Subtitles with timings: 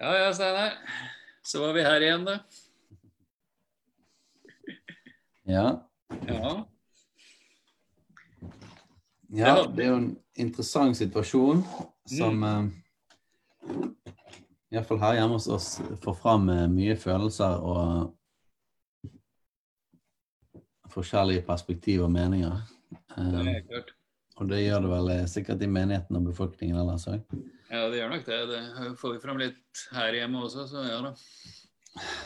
[0.00, 0.72] Ja ja, Steinar.
[1.42, 2.38] Så var vi her igjen, da.
[5.42, 5.88] Ja.
[6.26, 6.66] Ja.
[9.28, 11.60] ja, det er jo en interessant situasjon
[12.08, 12.70] som mm.
[14.72, 15.68] Iallfall her hjemme hos oss
[16.00, 18.16] får fram eh, mye følelser og
[20.96, 22.56] forskjellige perspektiv og meninger.
[23.18, 23.92] Det er klart.
[24.40, 27.20] Og det gjør det vel eh, sikkert i menigheten og befolkningen ellers òg.
[27.70, 28.38] Ja, det gjør nok det.
[28.50, 31.12] Det får vi fram litt her hjemme også, så ja da.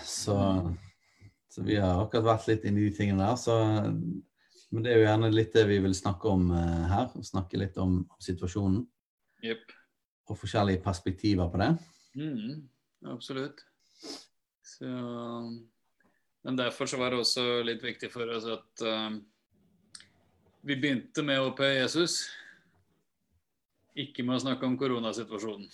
[0.08, 0.36] Så,
[1.52, 3.36] så vi har akkurat vært litt inni de tingene der.
[3.40, 3.56] Så,
[4.72, 7.12] men det er jo gjerne litt det vi vil snakke om uh, her.
[7.28, 8.80] Snakke litt om, om situasjonen.
[9.44, 9.74] Yep.
[10.32, 11.70] Og forskjellige perspektiver på det.
[12.16, 12.64] Mm,
[13.12, 13.60] absolutt.
[14.64, 14.88] Så
[16.44, 19.12] Men derfor så var det også litt viktig for oss at uh,
[20.64, 22.22] vi begynte med å opphøye Jesus.
[23.94, 25.68] Ikke med å snakke om koronasituasjonen.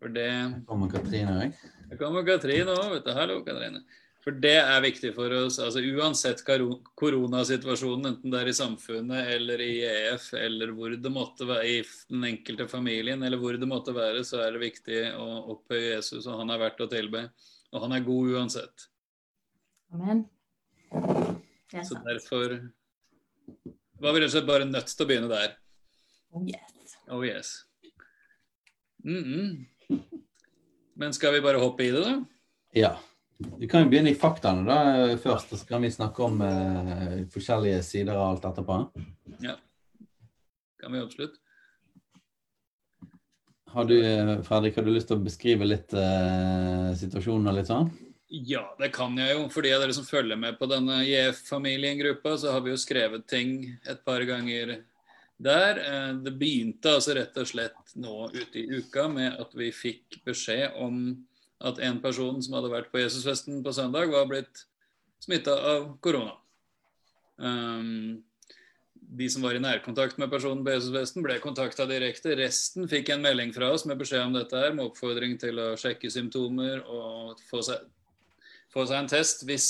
[0.00, 0.30] For det
[0.66, 1.58] Kommer Katrine òg?
[1.90, 3.12] Det kommer Katrine òg, vet du.
[3.14, 3.82] Hallo, Katrine.
[4.20, 5.56] For det er viktig for oss.
[5.62, 11.46] altså Uansett koronasituasjonen, enten det er i samfunnet eller i EF, eller hvor det måtte
[11.48, 11.78] være i
[12.10, 16.26] den enkelte familien, eller hvor det måtte være, så er det viktig å opphøye Jesus,
[16.26, 17.24] og han er verdt å tilbe.
[17.70, 18.90] Og han er god uansett.
[19.94, 20.26] Amen.
[20.90, 22.58] Det er Så derfor
[24.00, 25.56] var vi rett og slett bare nødt til å begynne der.
[26.34, 26.79] Oh, yes.
[27.10, 27.64] Oh yes.
[29.04, 29.66] Mm -mm.
[30.94, 32.24] Men skal vi bare hoppe i det, da?
[32.72, 32.98] Ja.
[33.58, 37.26] Vi kan jo begynne i faktaene da først, og så kan vi snakke om eh,
[37.32, 38.76] forskjellige sider av alt etterpå.
[39.40, 39.56] Ja.
[40.80, 41.40] Kan vi absolutt.
[43.70, 47.70] Har du, eh, Fredrik, har du lyst til å beskrive litt eh, situasjonen og litt
[47.70, 47.90] sånn?
[48.28, 49.48] Ja, det kan jeg jo.
[49.48, 53.26] For de av dere som følger med på denne JF-familien-gruppa, så har vi jo skrevet
[53.26, 54.76] ting et par ganger
[55.40, 55.80] der.
[55.80, 60.20] Eh, Det begynte altså rett og slett nå ute i uka med at vi fikk
[60.26, 61.26] beskjed om
[61.60, 64.64] at en person som hadde vært på Jesusfesten på søndag, var blitt
[65.20, 66.38] smitta av korona.
[67.36, 68.22] Um,
[69.10, 72.36] de som var i nærkontakt med personen på Jesusfesten, ble kontakta direkte.
[72.38, 75.72] Resten fikk en melding fra oss med beskjed om dette her, med oppfordring til å
[75.80, 77.84] sjekke symptomer og få seg,
[78.72, 79.68] få seg en test hvis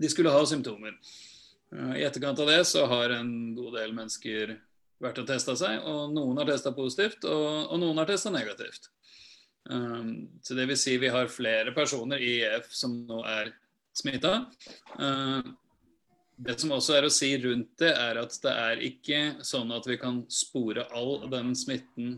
[0.00, 0.96] de skulle ha symptomer.
[1.74, 4.54] Uh, I etterkant av det så har en god del mennesker
[5.02, 8.88] vært og testa seg, og noen har testa positivt, og, og noen har testa negativt.
[9.64, 13.52] Um, så det vil si vi har flere personer i EF som nå er
[13.96, 14.44] smitta.
[15.00, 15.40] Uh,
[16.36, 19.86] det som også er å si rundt det, er at det er ikke sånn at
[19.88, 22.16] vi kan spore all den smitten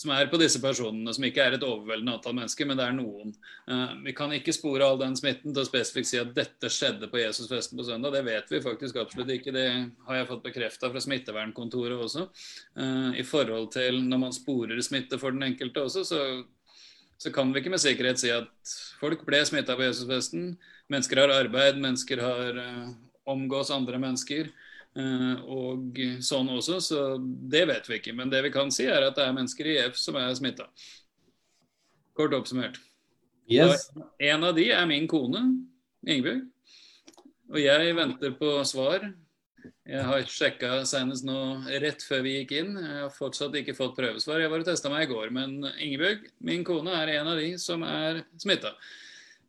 [0.00, 2.94] som er på disse personene, som ikke er et overveldende antall mennesker, men det er
[2.96, 3.34] noen.
[3.68, 7.10] Uh, vi kan ikke spore all den smitten til å spesifikt si at dette skjedde
[7.12, 8.14] på Jesusfesten på søndag.
[8.16, 9.52] Det vet vi faktisk absolutt ikke.
[9.52, 9.66] Det
[10.06, 12.30] har jeg fått bekrefta fra smittevernkontoret også.
[12.80, 16.22] Uh, I forhold til når man sporer smitte for den enkelte også, så,
[17.20, 20.54] så kan vi ikke med sikkerhet si at folk ble smitta på Jesusfesten.
[20.88, 22.90] Mennesker har arbeid, mennesker har uh,
[23.28, 24.48] omgås andre mennesker.
[24.98, 28.14] Uh, og sånn også, så det vet vi ikke.
[28.16, 30.66] Men det vi kan si, er at det er mennesker i EF som er smitta.
[32.18, 32.80] Kort oppsummert.
[33.50, 33.88] Yes.
[34.22, 35.42] En av de er min kone,
[36.06, 36.46] Ingebjørg.
[37.50, 39.08] Og jeg venter på svar.
[39.90, 41.38] Jeg har sjekka senest nå
[41.82, 42.76] rett før vi gikk inn.
[42.78, 44.38] Jeg har fortsatt ikke fått prøvesvar.
[44.40, 45.32] Jeg var og testa meg i går.
[45.34, 48.72] Men Ingebjørg, min kone, er en av de som er smitta.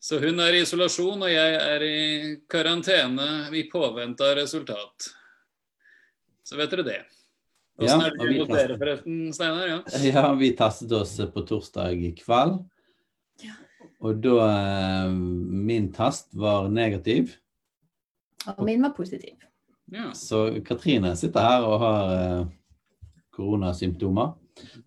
[0.01, 5.11] Så hun er i isolasjon, og jeg er i karantene i påvente av resultat.
[6.51, 6.99] Så vet dere det.
[7.79, 9.67] Åssen Ja, er det vi hos dere, forresten, Steinar?
[9.69, 9.77] Ja.
[10.11, 12.57] Ja, vi testet oss på torsdag i kveld.
[13.45, 13.55] Ja.
[14.03, 17.37] Og da eh, Min test var negativ.
[18.57, 19.37] Og min var positiv.
[19.93, 20.11] ja.
[20.17, 22.45] Så Katrine sitter her og har eh,
[23.37, 24.33] koronasymptomer.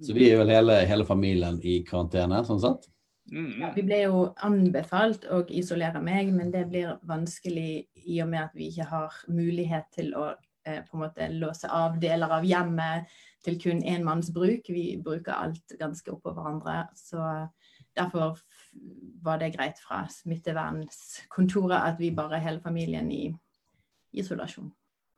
[0.05, 2.91] Så vi er vel hele, hele familien i karantene, sånn sett.
[3.33, 3.63] Mm.
[3.75, 8.59] Vi ble jo anbefalt å isolere meg, men det blir vanskelig i og med at
[8.59, 10.35] vi ikke har mulighet til å
[10.65, 13.07] på en måte låse av deler av hjemmet
[13.45, 14.67] til kun én manns bruk.
[14.69, 16.89] Vi bruker alt ganske oppå hverandre.
[16.97, 17.21] Så
[17.97, 18.39] derfor
[19.23, 23.27] var det greit fra smittevernkontoret at vi bare hele familien i
[24.15, 24.73] isolasjon.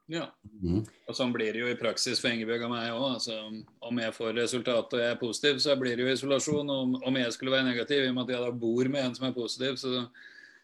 [0.09, 0.29] Ja.
[0.63, 0.85] Mhm.
[1.09, 3.07] Og sånn blir det jo i praksis for Ingebjørg og meg òg.
[3.17, 6.71] Altså, om jeg får resultat og jeg er positiv, så blir det jo isolasjon.
[6.71, 9.05] Og om- om jeg skulle være negativ, i og med at jeg da bor med
[9.05, 10.09] en som er positiv, så,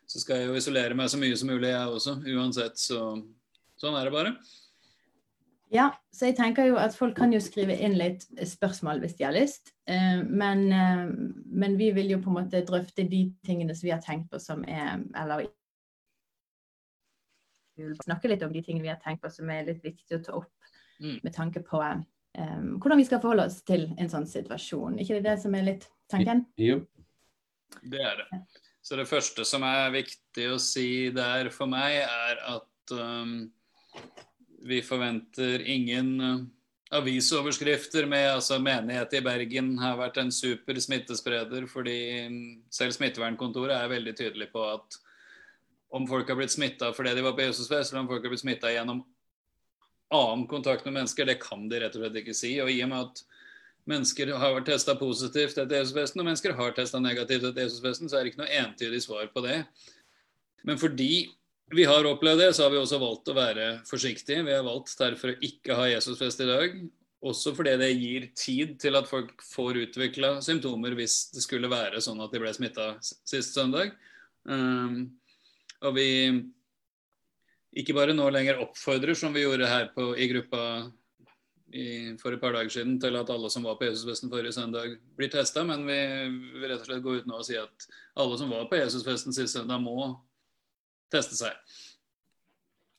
[0.06, 2.22] så skal jeg jo isolere meg så mye som mulig, jeg også.
[2.24, 2.74] Uansett.
[2.78, 3.24] Så
[3.80, 4.36] sånn er det bare.
[5.72, 9.24] Ja, så jeg tenker jo at folk kan jo skrive inn litt spørsmål hvis de
[9.24, 9.72] har lyst.
[9.88, 11.06] Eh, Men, eh,
[11.46, 14.40] men vi vil jo på en måte drøfte de tingene som vi har tenkt på
[14.40, 15.48] som er Eller
[17.76, 20.18] vi vil snakke litt om de tingene vi har tenkt på som er litt viktig
[20.20, 20.52] å ta opp
[21.02, 21.18] Mm.
[21.22, 21.80] med tanke på
[22.38, 25.00] um, hvordan vi skal forholde oss til en sånn situasjon.
[25.00, 26.44] ikke det det som er litt tanken?
[26.56, 26.86] Jo.
[27.82, 28.40] Det er det.
[28.82, 33.50] Så det første som er viktig å si der for meg, er at um,
[34.66, 36.42] vi forventer ingen uh,
[36.92, 42.42] avisoverskrifter med altså menighet i Bergen har vært en super smittespreder, fordi um,
[42.72, 45.00] selv smittevernkontoret er veldig tydelig på at
[45.92, 48.44] om folk har blitt smitta fordi de var på Jesusfest, eller om folk har blitt
[48.44, 49.02] smitta gjennom
[50.12, 52.54] annen kontakt med mennesker, det kan de rett og slett ikke si.
[52.60, 53.22] Og i og med at
[53.88, 58.18] mennesker har vært testa positivt etter Jesusfesten, og mennesker har testa negativt etter Jesusfesten, så
[58.18, 59.62] er det ikke noe entydig svar på det.
[60.68, 61.32] Men fordi
[61.72, 64.44] vi har opplevd det, så har vi også valgt å være forsiktige.
[64.44, 66.74] Vi har valgt derfor å ikke ha Jesusfest i dag.
[67.22, 72.02] Også fordi det gir tid til at folk får utvikla symptomer hvis det skulle være
[72.02, 73.94] sånn at de ble smitta sist søndag.
[74.42, 75.12] Um,
[75.86, 76.08] og vi
[77.78, 80.64] ikke bare nå lenger oppfordrer, som vi gjorde her på, i gruppa
[81.72, 81.84] i,
[82.20, 85.30] for et par dager siden, til at alle som var på Jesusfesten forrige søndag, blir
[85.32, 86.00] testa, men vi
[86.58, 87.88] vil rett og slett gå ut nå og si at
[88.20, 90.10] alle som var på Jesusfesten sist søndag, må
[91.12, 91.78] teste seg.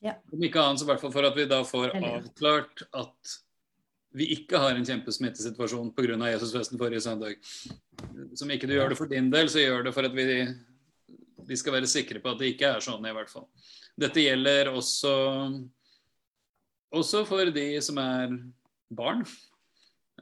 [0.04, 0.18] Ja.
[0.32, 3.34] Om ikke annet, så i hvert fall for at vi da får avklart at
[4.14, 6.18] vi ikke har en kjempesmittesituasjon pga.
[6.30, 7.40] Jesusfesten forrige søndag.
[8.38, 10.44] Som ikke du gjør det for din del, så gjør det for at vi,
[11.48, 13.48] vi skal være sikre på at det ikke er sånn, i hvert fall.
[13.98, 15.14] Dette gjelder også,
[16.94, 18.36] også for de som er
[18.94, 19.24] barn.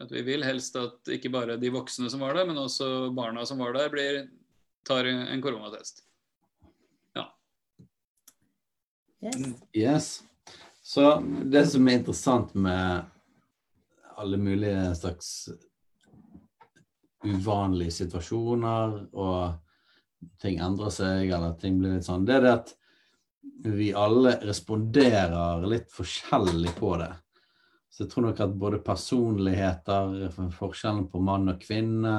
[0.00, 3.44] At vi vil helst at ikke bare de voksne som var der, men også barna
[3.48, 4.22] som var der, blir,
[4.88, 6.06] tar en koronatest.
[9.22, 9.42] Yes.
[9.72, 10.22] Yes.
[10.82, 13.04] Så det som er interessant med
[14.18, 15.48] alle mulige slags
[17.22, 22.72] uvanlige situasjoner, og ting endrer seg, eller ting blir litt sånn, det er det at
[23.62, 27.12] vi alle responderer litt forskjellig på det.
[27.92, 32.16] Så jeg tror nok at både personligheter, forskjellen på mann og kvinne,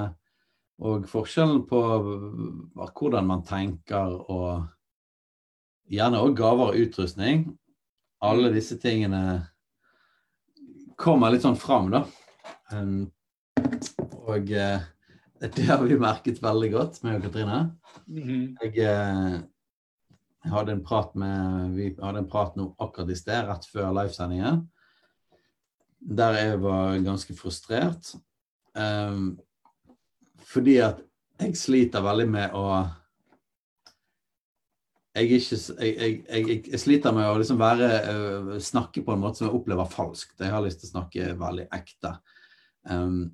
[0.84, 1.82] og forskjellen på
[2.76, 4.64] hvordan man tenker og
[5.94, 7.46] gjerne òg gaver og utrustning.
[8.24, 9.24] Alle disse tingene
[11.00, 12.04] kommer litt sånn fram, da.
[12.74, 13.12] Um,
[14.24, 14.84] og eh,
[15.44, 17.64] det har vi merket veldig godt, meg og Katrine.
[18.08, 18.44] Mhm.
[18.64, 19.40] Jeg eh,
[20.54, 24.64] hadde en prat med Vi hadde en prat nå akkurat i sted, rett før livesendingen,
[26.00, 28.16] der jeg var ganske frustrert.
[28.74, 29.36] Um,
[30.44, 31.04] fordi at
[31.40, 32.66] jeg sliter veldig med å
[35.14, 39.42] jeg, ikke, jeg, jeg, jeg, sliter med å liksom være, øh, snakke på en måte
[39.42, 40.40] som jeg opplever falskt.
[40.42, 42.16] Jeg har lyst til å snakke veldig ekte.
[42.90, 43.28] Um,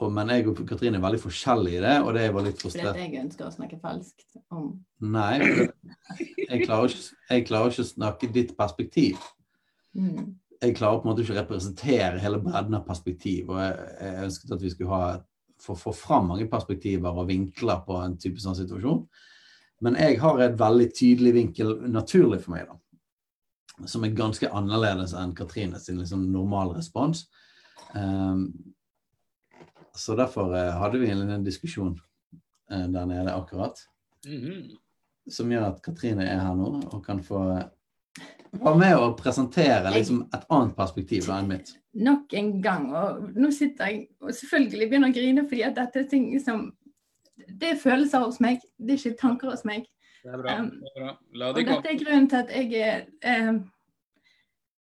[0.00, 2.60] og, men jeg og Katrine er veldig forskjellige i det, og det er var litt
[2.60, 2.92] Fordi frustrert.
[2.96, 4.70] at jeg ønsker å snakke falskt om
[5.04, 9.26] Nei, jeg klarer, ikke, jeg klarer ikke å snakke ditt perspektiv.
[9.96, 10.30] mm.
[10.62, 13.48] Jeg klarer på en måte ikke å representere hele bredden av perspektiv.
[13.50, 15.16] Og jeg, jeg ønsket at vi skulle ha,
[15.58, 19.00] få, få fram mange perspektiver og vinkler på en type sånn situasjon.
[19.82, 23.86] Men jeg har et veldig tydelig vinkel naturlig for meg, da.
[23.88, 27.24] Som er ganske annerledes enn Katrine sin liksom normal respons.
[27.96, 28.52] Um,
[29.98, 33.82] så derfor uh, hadde vi en liten diskusjon uh, der nede akkurat
[34.22, 34.76] Mhm.
[35.30, 37.40] som gjør at Katrine er her nå og kan få
[38.52, 41.72] være med og presentere liksom et annet perspektiv da enn mitt.
[41.94, 46.04] Nok en gang, og nå sitter jeg og selvfølgelig begynner å grine fordi at dette
[46.04, 46.68] er ting som
[47.36, 49.86] Det er følelser hos meg, det er ikke tanker hos meg.
[50.22, 50.56] Det er bra.
[50.62, 51.14] Det er bra.
[51.34, 51.62] La Og gå.
[51.68, 53.62] dette er grunnen til at jeg er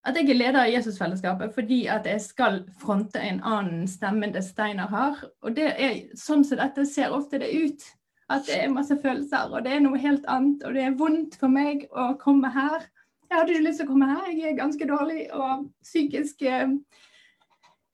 [0.07, 4.35] at jeg er leder av Jesusfellesskapet fordi at jeg skal fronte en annen stemme enn
[4.37, 5.23] det Steinar har.
[5.43, 7.87] Og det er sånn som dette ser ofte det ut.
[8.31, 10.63] At det er masse følelser, og det er noe helt annet.
[10.67, 12.87] Og det er vondt for meg å komme her.
[13.27, 16.75] Jeg hadde ikke lyst til å komme her, jeg er ganske dårlig og psykisk eh,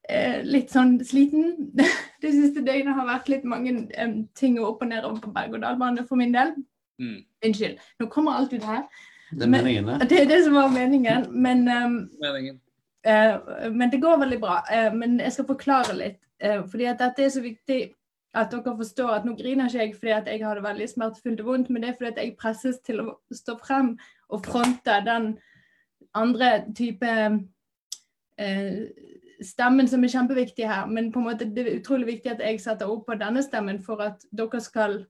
[0.08, 1.72] eh, litt sånn sliten.
[2.22, 6.04] Det siste døgnet har vært litt mange eh, ting opp og ned over på berg-og-dal-bane
[6.06, 6.52] for min del.
[7.02, 7.22] Mm.
[7.46, 7.80] Unnskyld.
[7.98, 8.84] Nå kommer alt ut her.
[9.32, 9.96] Det er meningen, det.
[10.10, 11.26] Det er det som var meningen.
[11.32, 12.60] Men, um, Meningen.
[13.04, 13.34] eh,
[13.72, 14.60] men det går veldig bra.
[14.70, 16.20] Eh, men jeg skal forklare litt.
[16.42, 17.80] Eh, fordi at dette er så viktig
[18.34, 21.40] at dere forstår at nå griner ikke jeg fordi at jeg har det veldig smertefullt
[21.42, 23.90] og vondt, men det er fordi at jeg presses til å stå frem
[24.32, 25.26] og fronte den
[26.16, 27.10] andre type
[28.38, 28.78] eh,
[29.46, 30.86] stemmen som er kjempeviktig her.
[30.90, 33.80] Men på en måte det er utrolig viktig at jeg setter opp på denne stemmen
[33.84, 35.00] for at dere skal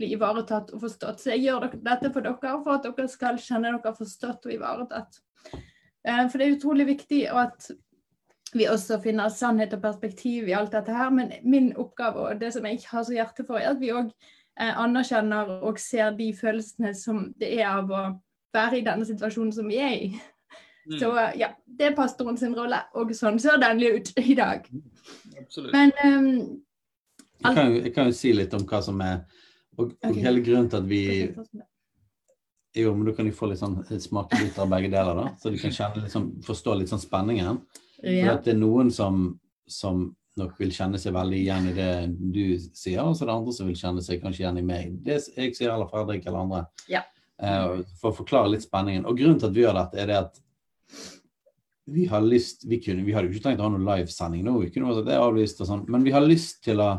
[0.00, 1.20] bli ivaretatt og forstått.
[1.20, 5.20] Så jeg gjør dette for dere, for at dere skal kjenne dere forstått og ivaretatt.
[5.52, 7.70] Eh, For det er utrolig viktig at
[8.52, 11.10] vi også finner sannhet og perspektiv i alt dette her.
[11.14, 14.10] Men min oppgave og det som jeg har så hjerte for, er at vi òg
[14.60, 18.02] anerkjenner og ser de følelsene som det er av å
[18.54, 20.08] være i denne situasjonen som vi er i.
[20.90, 20.98] Mm.
[20.98, 24.66] Så eh, ja, det er pastoren sin rolle, og sånn ser den ut i dag.
[25.38, 25.72] Absolutt.
[25.72, 26.30] Men ehm,
[27.40, 29.22] Jeg kan, jo- jeg kan jo si litt om hva som er
[29.78, 30.20] Og, og okay.
[30.20, 31.04] hele grunnen til at vi
[32.76, 35.30] Jo, men du kan jo få litt sånn smakebiter av begge deler, da.
[35.40, 37.62] Så du kan kjenne liksom, forstå litt sånn spenningen.
[38.00, 40.04] For at det er noen som, som
[40.38, 41.88] nok vil kjenne seg veldig igjen i det
[42.34, 42.44] du
[42.76, 44.92] sier, og så er det andre som vil kjenne seg kanskje igjen i meg.
[45.02, 46.62] Det jeg sier, eller Fredrik eller andre.
[46.92, 47.02] Ja.
[47.42, 49.08] Uh, for å forklare litt spenningen.
[49.08, 50.40] Og grunnen til at vi gjør dette, er det at
[51.90, 54.58] vi har lyst Vi, kunne, vi hadde jo ikke tenkt å ha noen livesending nå,
[54.64, 56.92] vi kunne det avlyst og sånn, men vi har lyst til å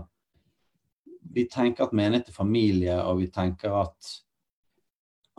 [1.32, 4.18] Vi tenker at menighet er familie, og vi tenker at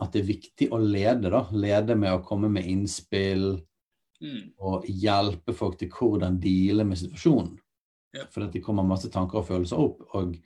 [0.01, 1.43] at det er viktig å lede, da.
[1.53, 3.61] Lede med å komme med innspill,
[4.23, 4.53] Mm.
[4.63, 7.57] og hjelpe folk til hvordan deale med situasjonen.
[8.15, 8.27] Ja.
[8.31, 10.37] For det kommer masse tanker og følelser opp, og,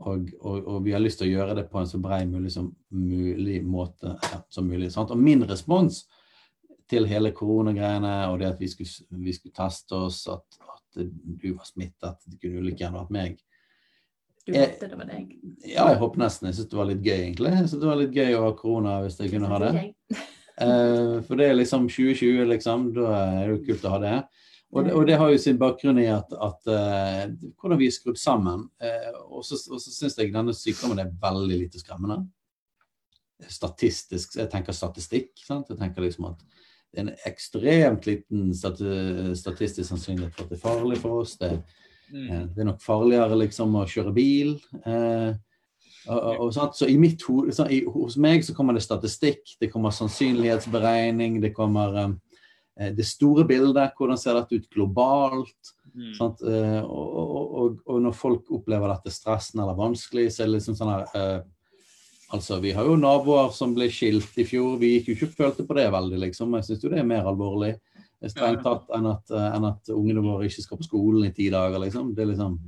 [0.00, 2.54] og, og, og vi har lyst til å gjøre det på en så brei mulig
[2.54, 4.88] som mulig måte ja, som mulig.
[4.94, 5.12] Sant?
[5.12, 6.06] Og min respons
[6.90, 11.48] til hele koronagreiene og det at vi skulle, vi skulle teste oss, at, at du
[11.54, 13.40] var smittet, det kunne jo like gjerne vært meg.
[14.42, 15.34] Du håpte det var deg.
[15.62, 16.48] Ja, jeg håper nesten.
[16.50, 17.52] Jeg syns det var litt gøy, egentlig.
[17.54, 19.72] Jeg synes det var litt gøy å ha korona hvis jeg kunne ha det.
[20.58, 22.88] Uh, for det er liksom 2020, liksom.
[22.96, 24.16] Da er det kult å ha det.
[24.72, 27.94] Og det, og det har jo sin bakgrunn i at, at uh, hvordan vi er
[27.94, 28.66] skrudd sammen.
[28.82, 32.24] Uh, og så, syns jeg denne sykdommen er veldig lite skremmende.
[33.46, 35.36] Statistisk, Jeg tenker statistikk.
[35.46, 35.70] Sant?
[35.70, 36.42] Jeg tenker liksom at
[37.00, 41.38] en ekstremt liten statistisk sannsynlighet for at det er farlig for oss.
[41.40, 41.54] Det,
[42.12, 42.30] Mm.
[42.30, 44.56] Eh, Det er nok farligere liksom å kjøre bil.
[44.84, 45.32] Eh,
[46.08, 46.74] og, og, og.
[46.76, 51.40] Så i mitt hode, så i, hos meg så kommer det statistikk, det kommer sannsynlighetsberegning,
[51.42, 55.74] det kommer eh, det store bildet, hvordan ser dette ut globalt.
[55.92, 56.12] Mm.
[56.12, 60.58] Eh, og, og, og, og når folk opplever dette stressen eller vanskelig, så er det
[60.58, 61.40] liksom sånn her eh,
[62.32, 65.66] Altså, Vi har jo naboer som ble skilt i fjor, vi gikk jo ikke følte
[65.68, 66.54] på det veldig, liksom.
[66.56, 67.74] Jeg syns jo det er mer alvorlig
[68.30, 71.50] strengt tatt enn at, eh, enn at ungene våre ikke skal på skolen i ti
[71.52, 72.14] dager, liksom.
[72.14, 72.58] Det er liksom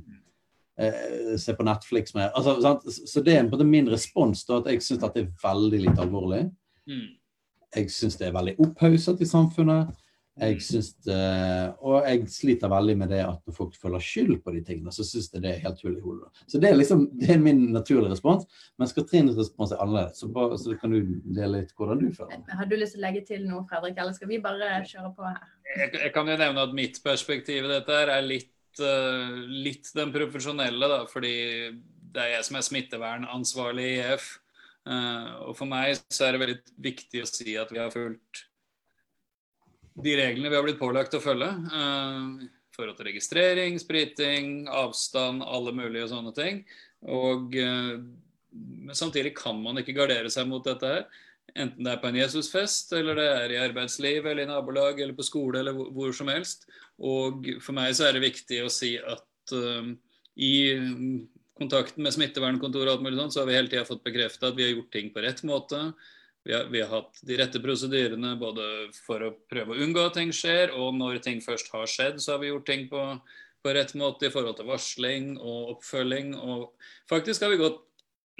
[0.77, 2.31] eh, Se på Netflix mer.
[2.35, 2.85] altså, sant?
[2.85, 5.81] Så det er på en måte min respons, da, at jeg syns det er veldig
[5.87, 6.43] litt alvorlig.
[6.85, 7.07] Mm.
[7.75, 9.95] Jeg syns det er veldig opphauset i samfunnet.
[10.35, 11.17] Jeg synes det,
[11.79, 15.05] og jeg sliter veldig med det at når folk føler skyld på de tingene, så
[15.07, 16.41] syns jeg det er helt hull i hodet.
[16.43, 18.43] Så det er liksom det er min naturlige respons.
[18.81, 20.19] Mens Katrines respons er annerledes.
[20.19, 22.41] Så, bare, så kan du dele litt hvordan du føler.
[22.51, 25.27] Har du lyst til å legge til noe, Fredrik, eller skal vi bare kjøre på
[25.29, 25.45] her?
[25.69, 28.51] Jeg, jeg kan jo nevne at mitt perspektiv i dette her er litt,
[28.81, 31.37] uh, litt den profesjonelle, da, fordi
[32.15, 34.27] det er jeg som er smittevernansvarlig i EF.
[34.83, 36.59] Uh, og for meg så er det veldig
[36.91, 38.43] viktig å si at vi har fulgt
[40.03, 41.47] de reglene vi har blitt pålagt å følge.
[41.71, 46.57] Uh, forhold til registrering, spriting, avstand, alle mulige sånne ting.
[47.07, 48.01] Og eh,
[48.55, 51.05] men samtidig kan man ikke gardere seg mot dette her.
[51.55, 55.15] Enten det er på en Jesusfest, eller det er i arbeidsliv, eller i nabolag, eller
[55.15, 56.67] på skole, eller hvor, som helst.
[56.99, 59.91] Og for meg så er det viktig å si at uh,
[60.35, 60.55] i
[61.55, 64.57] kontakten med smittevernkontoret og alt mulig sånt, så har vi hele tida fått bekrefta at
[64.57, 65.81] vi har gjort ting på rett måte.
[66.45, 70.13] Vi har, vi har hatt de rette prosedyrene både for å prøve å unngå at
[70.19, 73.01] ting skjer, og når ting først har skjedd, så har vi gjort ting på,
[73.65, 76.35] på rett måte i forhold til varsling og oppfølging.
[76.37, 76.67] Og
[77.09, 77.81] faktisk har vi gått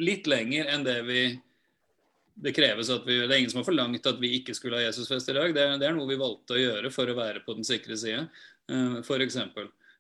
[0.06, 1.26] litt lenger enn det vi
[2.36, 4.84] det kreves at vi, det er ingen som har forlangt at vi ikke skulle ha
[4.84, 5.54] Jesusfest i dag.
[5.56, 7.96] Det er, det er noe vi valgte å gjøre for å være på den sikre
[8.00, 8.26] side,
[8.72, 9.38] uh, f.eks.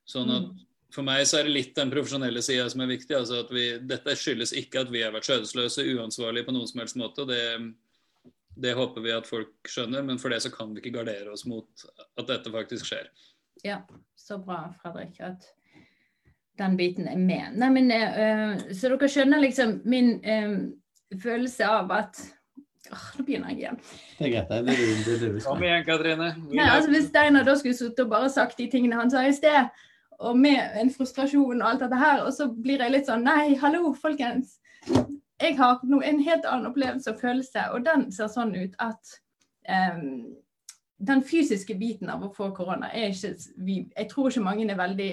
[0.05, 0.49] Sånn at
[0.93, 3.15] for meg så er det litt den profesjonelle sida som er viktig.
[3.15, 6.83] altså at vi, Dette skyldes ikke at vi har vært skjødesløse, uansvarlige på noen som
[6.83, 7.25] helst måte.
[7.27, 7.41] Det,
[8.55, 11.45] det håper vi at folk skjønner, men for det så kan vi ikke gardere oss
[11.49, 11.85] mot
[12.19, 13.09] at dette faktisk skjer.
[13.65, 13.81] Ja,
[14.15, 15.47] så bra, Fredrik, at
[16.59, 17.57] den biten er med.
[17.59, 20.55] Nei, men, eh, så dere skjønner liksom min eh,
[21.21, 22.23] følelse av at
[22.93, 23.77] Åh, Nå begynner jeg igjen.
[24.19, 24.51] Det er greit.
[24.51, 26.27] Det er det, det, er det Kom igjen, Katrine.
[26.51, 29.31] Nei, altså Hvis Steinar da skulle sittet og bare sagt de tingene han sa i
[29.33, 29.71] sted,
[30.21, 33.55] og med en frustrasjon og alt dette her, og så blir jeg litt sånn Nei,
[33.57, 34.59] hallo, folkens.
[35.41, 39.15] Jeg har no, en helt annen opplevelse og følelse, og den ser sånn ut at
[39.97, 40.35] um,
[40.97, 44.79] den fysiske biten av å få korona er ikke vi, Jeg tror ikke mange er
[44.79, 45.09] veldig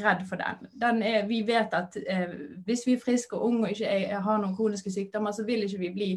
[0.00, 0.68] redd for den.
[0.80, 2.30] den er, vi vet at eh,
[2.64, 5.64] hvis vi er friske og unge og ikke er, har noen kroniske sykdommer, så vil
[5.64, 6.10] ikke vi bli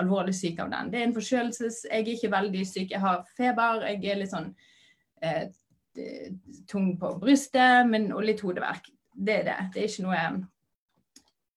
[0.00, 0.92] alvorlig syke av den.
[0.92, 1.82] Det er en forkjølelses...
[1.90, 2.94] Jeg er ikke veldig syk.
[2.94, 4.48] Jeg har feber, jeg er litt sånn
[5.20, 5.44] eh,
[5.96, 6.32] eh,
[6.68, 8.88] tung på brystet men, og litt hodeverk.
[9.12, 9.58] Det er det.
[9.74, 10.22] Det er ikke noe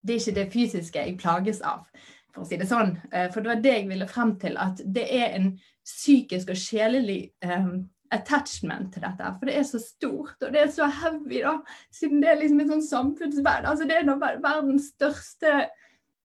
[0.05, 1.85] Det er ikke det fysiske jeg plages av,
[2.33, 2.95] for å si det sånn.
[3.11, 5.51] Eh, For det var det jeg ville frem til, at det er en
[5.85, 9.31] psykisk og sjelelig um, attachment til dette.
[9.39, 11.57] For det er så stort, og det er så heavy, da.
[11.93, 13.67] Siden det er liksom en sånn samfunnsverd.
[13.69, 15.67] Altså det er noe verdens største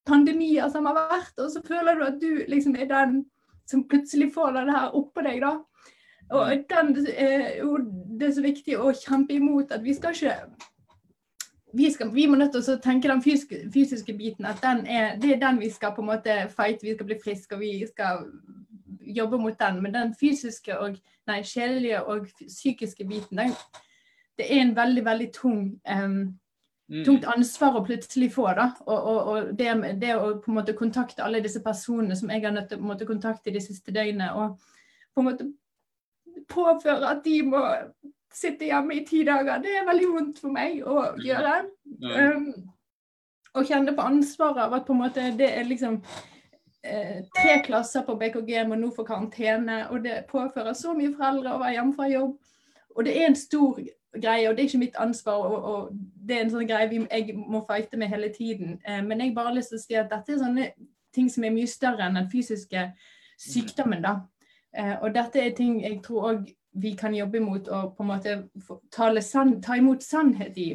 [0.08, 3.20] pandemier som har vært, og så føler du at du liksom er den
[3.70, 5.58] som plutselig får det her oppå deg, da.
[6.30, 7.76] Og den, eh, jo,
[8.18, 10.36] det er så viktig å kjempe imot at vi skal ikke
[11.72, 15.14] vi, skal, vi må nødt til å tenke den fysiske, fysiske biten, at den er,
[15.20, 17.86] det er den vi skal på en måte fight, vi skal bli friske og vi
[17.88, 18.26] skal
[19.00, 19.82] jobbe mot den.
[19.82, 20.98] Men den fysiske og
[21.30, 23.56] nei, sjelelige og psykiske biten, den,
[24.38, 26.22] det er en veldig, veldig tung um,
[26.90, 27.04] Mm.
[27.06, 28.48] tungt ansvar å plutselig få.
[28.58, 29.70] da, Og, og, og det,
[30.02, 33.06] det å på en måte kontakte alle disse personene som jeg har nødt til å
[33.06, 34.58] kontakte de siste døgnene, og
[35.14, 35.46] på en måte
[36.50, 37.62] påføre at de må
[38.34, 41.54] sitte hjemme i ti dager, det er veldig vondt for meg å gjøre.
[42.04, 42.50] Um,
[43.54, 45.96] og kjenne på ansvaret av at på en måte det er liksom
[46.86, 51.56] eh, tre klasser på BKG må nå få karantene, og det påfører så mye foreldre
[51.56, 52.36] å være hjemme fra jobb.
[52.94, 53.80] Og det er en stor
[54.14, 55.90] greie, og det er ikke mitt ansvar, og, og
[56.26, 58.78] det er en sånn greie vi, jeg må fighte med hele tiden.
[58.86, 60.70] Eh, men jeg bare har lyst til å si at dette er sånne
[61.14, 62.86] ting som er mye større enn den fysiske
[63.40, 64.20] sykdommen, da.
[64.76, 68.10] Eh, og dette er ting jeg tror òg vi kan jobbe imot og på en
[68.12, 68.36] måte
[68.94, 70.70] ta imot sannhet i.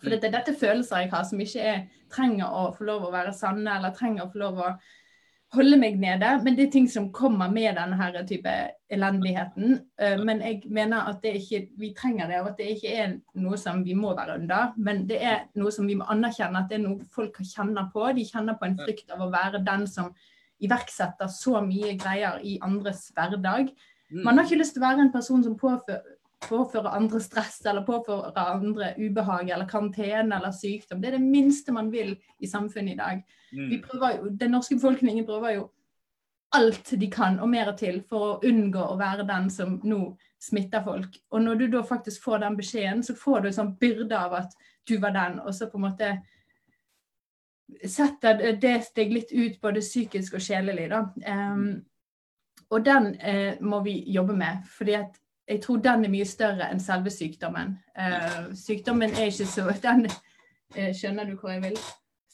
[0.00, 3.12] For dette, dette er følelser jeg har som ikke er, trenger å få lov å
[3.14, 4.70] være sanne, eller trenger å få lov å
[5.54, 6.32] holde meg nede.
[6.42, 8.52] Men det er ting som kommer med denne her type
[8.92, 9.78] elendigheten.
[10.00, 13.16] Eh, Men jeg mener at det ikke, vi trenger det, og at det ikke er
[13.34, 14.72] noe som vi må være under.
[14.76, 18.08] Men det er noe som vi må anerkjenne at det er noe folk kjenner på.
[18.16, 20.12] De kjenner på en frykt av å være den som
[20.62, 23.70] iverksetter så mye greier i andres hverdag.
[24.12, 24.24] Mm.
[24.24, 26.02] Man har ikke lyst til å være en person som påfører,
[26.46, 31.00] påfører andre stress eller påfører andre ubehag eller karantene eller sykdom.
[31.00, 33.24] Det er det minste man vil i samfunnet i dag.
[33.52, 33.72] Mm.
[33.72, 35.66] Jo, Den norske befolkningen prøver jo
[36.54, 40.00] alt de kan og mer til for å unngå å være den som nå
[40.40, 41.18] smitter folk.
[41.32, 44.36] Og når du da faktisk får den beskjeden, så får du en sånn byrde av
[44.44, 46.12] at du var den, og så på en måte
[47.82, 50.88] setter det- deg litt ut både psykisk og sjelelig.
[50.88, 51.08] da.
[51.24, 51.84] Em,
[52.70, 56.70] og den eh, må vi jobbe med, fordi at jeg tror den er mye større
[56.70, 57.76] enn selve sykdommen.
[57.98, 60.08] Eh, sykdommen er ikke så den,
[60.74, 61.78] eh, Skjønner du hvor jeg vil?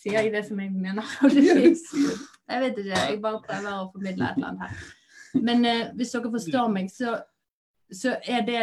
[0.02, 1.06] Sier jeg det som jeg mener?
[2.52, 4.80] Jeg vet ikke, jeg bare prøver å formidle et eller annet her.
[5.40, 7.14] Men eh, hvis dere forstår meg, så,
[7.88, 8.62] så er det,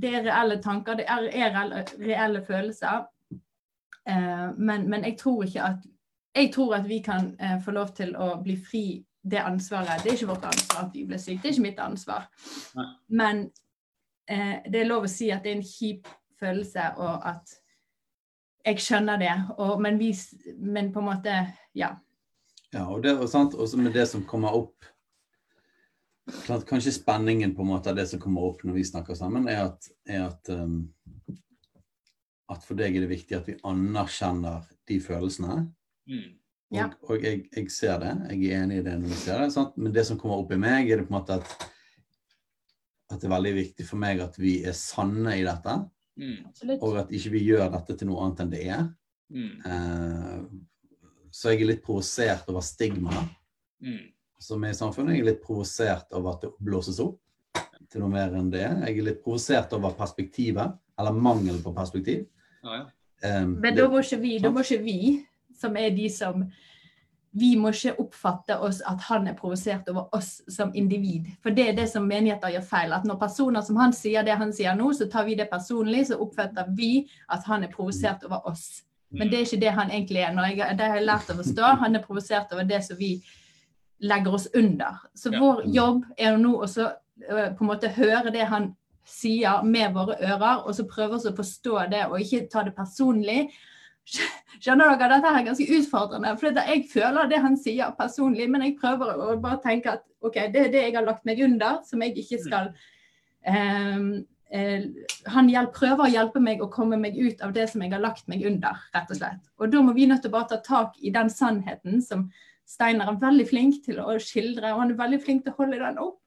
[0.00, 3.04] det er reelle tanker, det er, er reelle, reelle følelser.
[4.08, 5.88] Eh, men, men jeg tror ikke at
[6.34, 8.86] Jeg tror at vi kan eh, få lov til å bli fri
[9.22, 10.02] det ansvaret.
[10.02, 12.28] Det er ikke vårt ansvar at vi ble syke, det er ikke mitt ansvar.
[12.78, 12.86] Nei.
[13.08, 13.42] Men
[14.28, 16.08] eh, det er lov å si at det er en kjip
[16.42, 17.58] følelse, og at
[18.66, 19.34] jeg skjønner det.
[19.58, 20.12] Og, men, vi,
[20.58, 21.36] men på en måte
[21.78, 21.94] Ja.
[22.72, 24.86] Ja, og det var sant, også med det som kommer opp
[26.46, 29.48] klart, Kanskje spenningen på en måte av det som kommer opp når vi snakker sammen,
[29.50, 30.86] er at, er at, um,
[32.52, 35.58] at for deg er det viktig at vi anerkjenner de følelsene.
[36.08, 36.30] Mm.
[36.72, 36.86] Og, Ja.
[37.04, 39.50] og jeg, jeg ser det, jeg er enig i det når jeg ser det.
[39.52, 39.74] Sant?
[39.76, 41.66] Men det som kommer opp i meg, er det på en måte at,
[43.12, 45.74] at det er veldig viktig for meg at vi er sanne i dette.
[46.16, 46.78] Mm.
[46.80, 48.86] Og at ikke vi gjør dette til noe annet enn det er.
[49.32, 49.52] Mm.
[49.68, 50.40] Eh,
[51.32, 53.22] så jeg er litt provosert over stigma
[53.82, 54.12] Mm.
[54.38, 55.16] som er i samfunnet.
[55.16, 57.18] Jeg er litt provosert over at det blåses opp
[57.90, 58.60] til noe mer enn det.
[58.62, 62.28] Jeg er litt provosert over perspektivet, eller mangel på perspektiv.
[62.62, 62.84] Ja, ja.
[63.42, 65.26] Um, Men da må ikke vi, da må ikke vi
[65.62, 66.44] som er de som
[67.32, 71.30] Vi må ikke oppfatte oss at han er provosert over oss som individ.
[71.40, 72.92] For det er det som menigheter gjør feil.
[72.92, 76.02] At når personer som han sier det han sier nå, så tar vi det personlig,
[76.10, 78.82] så oppfatter vi at han er provosert over oss.
[79.16, 80.36] Men det er ikke det han egentlig er.
[80.36, 81.72] Når jeg, det har jeg lært å forstå.
[81.86, 83.14] Han er provosert over det som vi
[84.04, 85.00] legger oss under.
[85.16, 85.40] Så Ja.
[85.40, 86.92] vår jobb er jo nå også
[87.30, 88.74] øh, på en måte høre det han
[89.06, 92.76] sier med våre ører, og så prøve oss å forstå det og ikke ta det
[92.76, 93.48] personlig.
[94.62, 96.34] Skjønner dere, dette er ganske utfordrende.
[96.40, 100.38] For jeg føler det han sier personlig, men jeg prøver å bare tenke at OK,
[100.54, 102.70] det er det jeg har lagt meg under, som jeg ikke skal
[103.46, 104.22] um,
[105.32, 108.02] Han hjelper, prøver å hjelpe meg å komme meg ut av det som jeg har
[108.02, 109.42] lagt meg under, rett og slett.
[109.58, 112.28] Og da må vi nødt til å bare ta tak i den sannheten som
[112.68, 115.80] Steiner er veldig flink til å skildre, og han er veldig flink til å holde
[115.80, 116.20] den opp.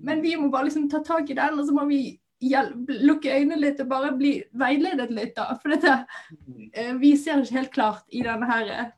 [0.00, 2.00] Men vi må bare liksom ta tak i den, og så må vi
[2.40, 5.58] lukke øynene litt og bare bli veiledet litt, da.
[5.60, 5.96] For dette,
[6.72, 8.88] eh, vi ser ikke helt klart i denne her eh,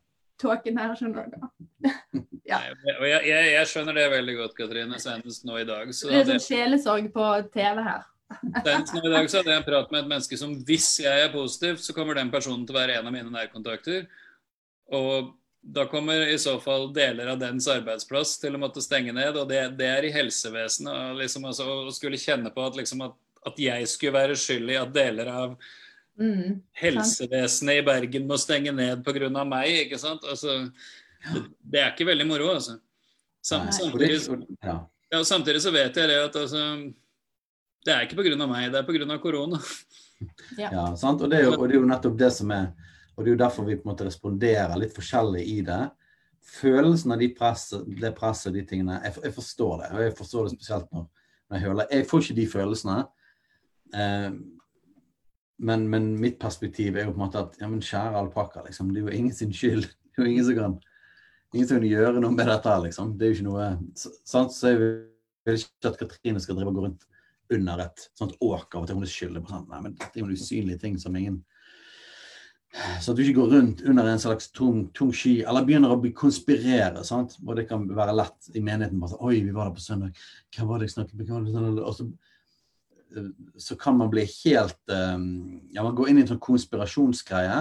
[0.42, 1.50] tåken her, skjønner du.
[2.50, 2.62] ja.
[3.00, 5.90] Og jeg, jeg, jeg, skjønner det veldig godt, Katrine, senest nå i dag.
[5.90, 8.09] det er sånn sjelesorg på TV her.
[8.64, 11.26] Senest nå i dag så hadde jeg en prat med et menneske som hvis jeg
[11.26, 14.07] er positiv, så kommer den personen til å være en av mine nærkontakter.
[14.92, 19.37] Og da kommer i så fall deler av dens arbeidsplass til å måtte stenge ned,
[19.38, 21.18] og det, det er i helsevesenet.
[21.20, 23.14] Liksom, altså, å skulle kjenne på at, liksom, at
[23.46, 25.55] at jeg skulle være skyld i at deler av
[26.20, 29.44] mm, helsevesenet i Bergen må stenge ned pga.
[29.44, 29.87] meg.
[29.87, 30.24] ikke sant?
[30.28, 30.59] Altså,
[31.33, 32.78] det, det, er ikke veldig moro, altså.
[33.42, 34.20] Sam, samtidig,
[35.11, 36.61] ja, samtidig, så vet jeg det at altså,
[37.83, 38.46] det er ikke pga.
[38.46, 39.18] meg, det er pga.
[39.18, 39.62] korona.
[40.55, 40.68] Ja.
[40.70, 41.18] ja, sant?
[41.24, 42.68] Og det, jo, og det, er jo, nettopp det som er
[43.16, 45.81] Og det er jo derfor vi på en måte responderer litt forskjellig i det.
[46.46, 49.88] Følelsen av de presset, det presset, de tingene jeg, jeg, forstår det.
[49.90, 51.09] Og jeg forstår det spesielt når,
[51.50, 52.96] når jeg hører Jeg får ikke de følelsene.
[53.94, 54.31] Eh,
[55.62, 58.90] men, men, mitt perspektiv er jo på en måte at ja, men kjære alpakka, liksom,
[58.90, 59.87] det er jo ingen sin skyld.
[60.12, 60.72] Det er jo ingen som kan,
[61.55, 62.72] ingen som kan gjøre noe med dette.
[62.85, 63.14] liksom.
[63.16, 63.68] Det er jo ikke noe
[64.28, 64.52] sant?
[64.52, 67.07] Så jeg vil ikke at Katrine skal drive og gå rundt
[67.57, 69.70] under et sånt åk av at hun er skyldig på sånt.
[69.70, 71.40] Nei, men det er jo en usynlig ting som ingen
[73.00, 76.12] Så at du ikke går rundt under en slags tung, tung sky, eller begynner å
[76.16, 77.05] konspirere.
[77.05, 77.38] sant?
[77.46, 79.00] Og det kan være lett i menigheten.
[79.00, 80.22] bare sånn, Oi, vi var der på søndag.
[80.57, 81.81] Hva var det jeg snakket med?
[81.81, 82.09] Og så
[83.57, 87.59] så kan man bli helt um, Ja, man går inn i en sånn konspirasjonsgreie,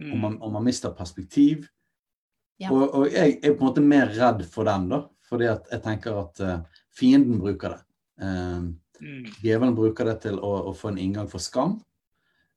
[0.00, 0.10] mm.
[0.10, 1.66] og, man, og, man, mister perspektiv.
[2.60, 2.70] Ja.
[2.70, 5.04] Og, og, jeg er på en måte mer redd for den, da.
[5.24, 7.82] Fordi at jeg tenker at uh, fienden bruker det.
[8.20, 9.30] Uh, mm.
[9.40, 11.78] Djevelen bruker det til å, å, få en inngang for skam.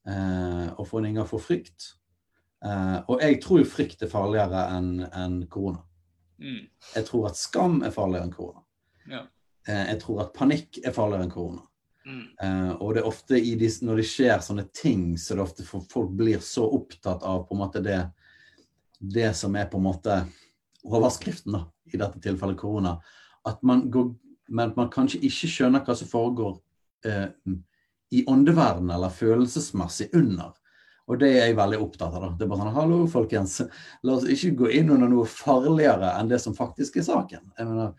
[0.08, 1.94] Uh, og få en inngang for frykt.
[2.64, 5.84] Uh, og jeg tror jo frykt er farligere enn en korona.
[6.38, 6.68] Mm.
[6.94, 8.64] Jeg tror at skam er farligere enn korona.
[9.08, 9.22] Ja.
[9.64, 11.62] jeg tror at panikk er farligere enn korona.
[12.08, 15.66] Uh, og det er ofte disse, når det skjer sånne ting, så det er ofte
[15.68, 18.00] for folk blir så opptatt av på en måte det,
[19.00, 20.22] det som er på en måte
[20.88, 22.96] overskriften, da, i dette tilfellet korona,
[23.48, 24.14] at man, går,
[24.56, 26.56] men man kanskje ikke skjønner hva som foregår
[27.08, 27.28] uh,
[28.16, 30.56] i åndeverdenen eller følelsesmessig under.
[31.08, 32.24] Og det er jeg veldig opptatt av.
[32.24, 32.30] da.
[32.36, 33.62] Det er bare sånn, Hallo, folkens.
[34.04, 37.46] La oss ikke gå inn under noe farligere enn det som faktisk er saken.
[37.56, 37.94] Jeg mener,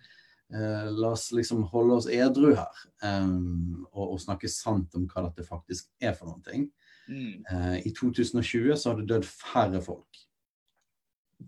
[0.54, 5.26] Eh, la oss liksom holde oss edru her um, og, og, snakke sant om hva
[5.26, 6.62] dette faktisk er for noen ting.
[7.08, 7.42] Mm.
[7.44, 10.22] Eh, I 2020 så har det dødd færre folk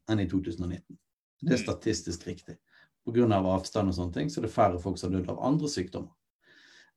[0.04, 0.84] enn i 2019.
[1.40, 1.62] Det er mm.
[1.62, 2.58] statistisk riktig.
[3.08, 3.24] Pga.
[3.40, 6.12] avstand og sånne ting, så er det færre folk som har dødd av andre sykdommer.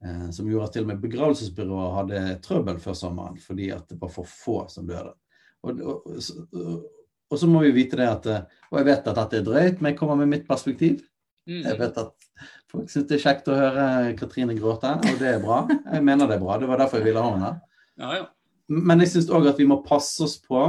[0.04, 4.02] Eh, som gjorde at til og med begravelsesbyrået hadde trøbbel før sommeren fordi at det
[4.02, 5.16] var for få som døde.
[5.64, 6.84] Og, og, og,
[7.32, 8.26] og så må vi vite det at
[8.68, 11.00] Og jeg vet at dette er drøyt, men jeg kommer med mitt perspektiv.
[11.50, 11.60] Mm.
[11.66, 12.28] Jeg vet at
[12.72, 13.86] folk syns det er kjekt å høre
[14.20, 15.64] Katrine gråte, og det er bra.
[15.70, 16.58] Jeg mener det er bra.
[16.62, 17.52] Det var derfor jeg ville ha henne.
[18.00, 18.28] Ja, ja.
[18.72, 20.62] Men jeg syns òg at vi må passe oss på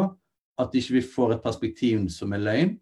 [0.60, 2.74] at ikke vi får et perspektiv som er løgn.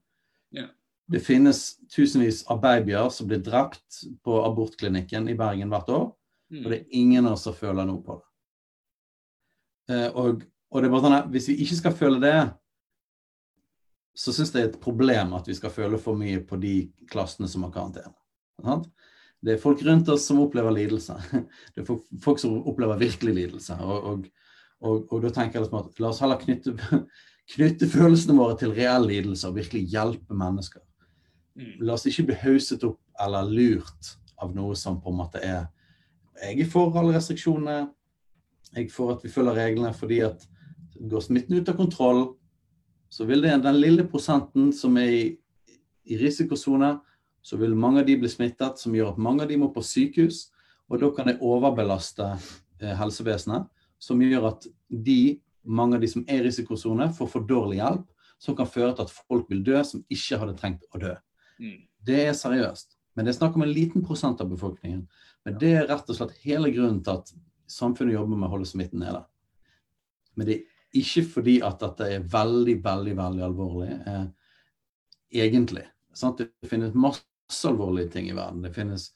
[0.57, 0.67] Ja.
[1.13, 1.61] Det finnes
[1.93, 6.07] tusenvis av babyer som blir drept på abortklinikken i Bergen hvert år.
[6.53, 6.63] Mm.
[6.63, 8.29] Og det er ingen av oss som føler noe på det.
[9.93, 12.37] Eh, og, og, det er bare sånn at hvis vi ikke skal føle det,
[14.15, 16.75] så syns jeg det er et problem at vi skal føle for mye på de
[17.11, 18.13] klassene som har karantene.
[19.43, 21.17] Det er folk rundt oss som opplever lidelse.
[21.75, 21.89] Det er
[22.23, 23.75] folk som opplever virkelig lidelse.
[23.83, 24.27] Og, og,
[24.83, 26.77] og, og da tenker jeg liksom at la oss heller knytte,
[27.57, 30.85] knytte, følelsene våre til reell lidelse og virkelig hjelpe mennesker.
[31.59, 31.73] Mm.
[31.89, 35.67] La oss ikke bli hauset opp eller lurt av noe som på en måte er
[36.43, 37.91] Jeg er for alle restriksjonene.
[38.73, 40.47] Jeg er for at vi følger reglene fordi at
[41.11, 42.23] går smitten ut av kontroll,
[43.13, 45.25] så vil det, den lille prosenten som er i,
[46.09, 46.95] i risikosone,
[47.45, 49.83] så vil mange av de bli smittet, som gjør at mange av de må på
[49.85, 50.47] sykehus.
[50.89, 53.69] Og da kan det overbelaste eh, helsevesenet,
[54.01, 58.09] som gjør at de, mange av de som er i risikosone, får for dårlig hjelp,
[58.41, 61.13] som kan føre til at folk vil dø som ikke hadde trengt å dø.
[61.61, 61.79] Mm.
[62.09, 62.97] Det er seriøst.
[63.13, 65.05] Men det er snakk om en liten prosent av befolkningen.
[65.45, 67.37] Men det er rett og slett hele grunnen til at
[67.71, 69.21] samfunnet jobber med å holde smitten nede.
[70.33, 74.27] Men det ikke fordi at dette er veldig, veldig veldig alvorlig, eh,
[75.45, 75.87] egentlig.
[76.15, 76.39] Sant?
[76.43, 78.63] Det finnes masse alvorlige ting i verden.
[78.63, 79.11] Det finnes,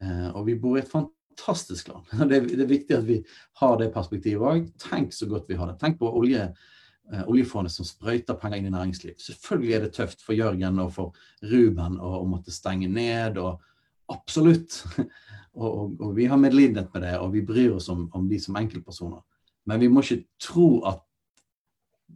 [0.00, 2.06] eh, og vi bor i et fantastisk land.
[2.30, 3.20] Det det er viktig at vi
[3.60, 4.72] har det perspektivet òg.
[4.78, 5.78] Tenk så godt vi har det.
[5.80, 6.52] Tenk på olje,
[7.12, 9.18] eh, oljefondet som sprøyter penger inn i næringsliv.
[9.18, 11.12] Selvfølgelig er det tøft for Jørgen og for
[11.42, 13.38] Ruben å, å måtte stenge ned.
[13.38, 13.58] og
[14.08, 14.84] Absolutt.
[15.58, 18.38] og, og, og, vi har medlidenhet med det, og vi bryr oss om, om de
[18.38, 19.24] som enkeltpersoner.
[19.66, 21.02] Men vi må ikke tro at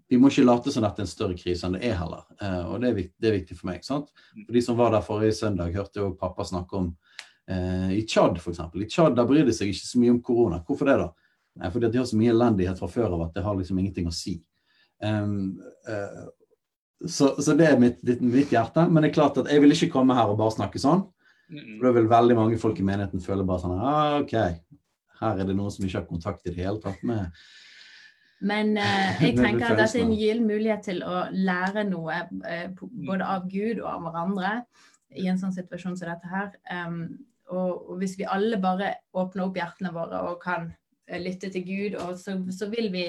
[0.08, 2.24] vi må ikke late som dette er en større krise enn det er heller.
[2.40, 3.84] Eh, og det er, viktig, det er, viktig, for meg.
[3.86, 4.10] sant?
[4.34, 6.90] For De som var der forrige søndag, hørte jo pappa snakke om
[7.50, 8.62] eh, i Tsjad f.eks.
[8.74, 10.60] I Tsjad bryr de seg ikke så mye om korona.
[10.66, 11.10] Hvorfor det, da?
[11.60, 14.08] Nei, fordi de har så mye elendighet fra før av at det har liksom ingenting
[14.08, 14.36] å si.
[15.02, 15.58] Um,
[15.88, 16.28] uh,
[17.00, 18.84] så, så, det er mitt, mitt, hjerte.
[18.86, 21.06] Men det er klart at jeg vil ikke komme her og bare snakke sånn.
[21.50, 24.36] For da vil veldig mange folk i menigheten føle bare sånn ah, OK,
[25.20, 27.34] her er det noen som ikke har kontakt i det hele tatt med
[28.40, 32.68] men eh, jeg tenker at dette er en gyllen mulighet til å lære noe eh,
[32.76, 34.52] både av Gud og av hverandre
[35.20, 36.52] i en sånn situasjon som dette her.
[36.70, 37.00] Um,
[37.50, 41.66] og, og, hvis vi alle bare åpner opp hjertene våre og kan uh, lytte til
[41.66, 43.04] Gud, så, så, vil vi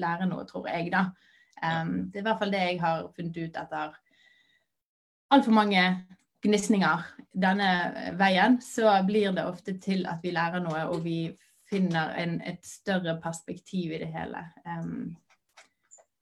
[0.00, 1.10] lære noe, tror jeg, da.
[1.62, 3.92] Um, det er i hvert fall det jeg har funnet ut etter
[5.32, 5.84] altfor mange
[6.42, 7.04] gnisninger
[7.44, 7.68] denne
[8.18, 8.58] veien.
[8.64, 11.26] Så blir det ofte til at vi lærer noe, og vi
[11.72, 14.44] finner en, et større perspektiv i det hele.
[14.68, 15.14] Um,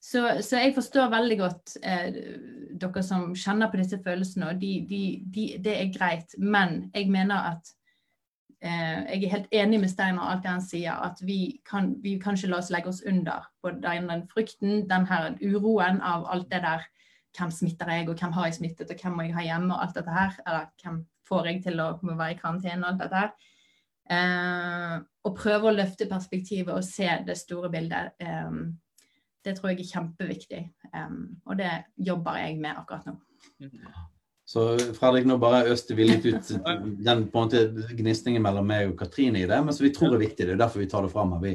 [0.01, 2.15] så, så, jeg forstår veldig godt eh,
[2.81, 5.03] dere som kjenner på disse følelsene, og de, de,
[5.35, 6.33] de, det er greit.
[6.39, 7.75] Men jeg mener at
[8.65, 11.93] eh, jeg er helt enig med Steinar og alt det han sier, at vi kan,
[12.03, 16.01] vi kan ikke la oss legge oss under på den, den frykten, den her uroen
[16.01, 16.89] av alt det der
[17.39, 19.85] hvem smitter jeg, og hvem har jeg smittet, og hvem må jeg ha hjemme, og
[19.85, 20.35] alt dette her.
[20.47, 23.33] Eller hvem får jeg til å være i karantene, og alt dette her.
[24.11, 28.15] Eh, og prøve å løfte perspektivet og se det store bildet.
[28.25, 28.79] um,
[29.45, 31.71] det tror jeg er kjempeviktig, Um, og det
[32.03, 33.13] jobber jeg med akkurat nå.
[34.43, 34.65] Så
[34.97, 36.49] Fredrik, nå bare øste vi litt ut
[37.07, 40.17] den på en måte gnisningen mellom meg og Katrine i det, men som vi tror
[40.17, 40.49] er viktig.
[40.49, 41.45] Det er derfor vi tar det fram her.
[41.45, 41.53] Vi,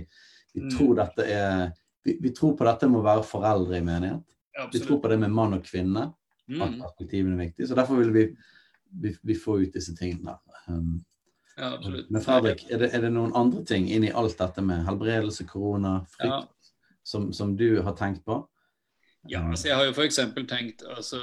[0.53, 0.69] vi, mm.
[0.71, 1.73] tror, er,
[2.07, 4.23] vi, vi tror på dette med å være foreldre i menighet.
[4.71, 6.05] Vi tror på det med mann og kvinne.
[6.45, 6.79] At mm.
[6.85, 7.67] perspektivene er viktig.
[7.67, 8.25] Så derfor vil vi,
[9.19, 10.37] vi, få ut disse tingene.
[10.69, 11.01] Um,
[11.57, 12.09] ja, absolutt.
[12.09, 16.01] Men Fredrik, er det, er det, noen andre ting inni alt dette med helbredelse, korona,
[16.17, 16.73] frykt, ja.
[17.07, 18.41] som, som, du har tenkt på?
[19.31, 20.19] Ja, altså jeg har jo f.eks.
[20.45, 21.19] tenkt altså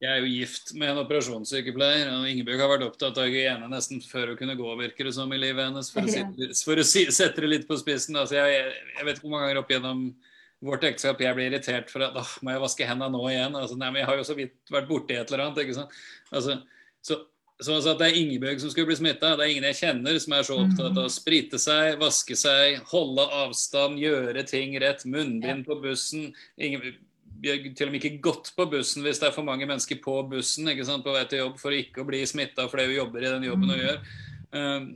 [0.00, 4.00] Jeg er jo gift med en operasjonssykepleier, og Ingebjørg har vært opptatt av hygiene nesten
[4.02, 5.92] før hun kunne gå, virker det som, i livet hennes.
[5.92, 8.16] For å, si, for å si, sette det litt på spissen.
[8.16, 8.64] Altså jeg,
[8.96, 10.04] jeg, vet ikke hvor mange ganger opp gjennom
[10.64, 13.58] vårt ekteskap jeg blir irritert for at åh, må jeg vaske hendene nå igjen?
[13.60, 15.60] Altså, nei, men jeg har jo så vidt vært borti et eller annet.
[15.66, 16.00] ikke sant?
[16.32, 16.62] Altså,
[17.04, 17.20] så
[17.58, 19.32] så altså at det er Ingebjørg som skulle bli smitta.
[19.34, 22.78] Det er ingen jeg kjenner som er så opptatt av å sprite seg, vaske seg,
[22.92, 26.28] holde avstand, gjøre ting rett, munnbind på bussen.
[26.54, 30.14] Ingebjørg til og med ikke gått på bussen hvis det er for mange mennesker på
[30.30, 33.26] bussen ikke sant, på vei til jobb for ikke å bli smitta fordi hun jobber
[33.26, 34.00] i den jobben hun gjør.
[34.54, 34.88] Um,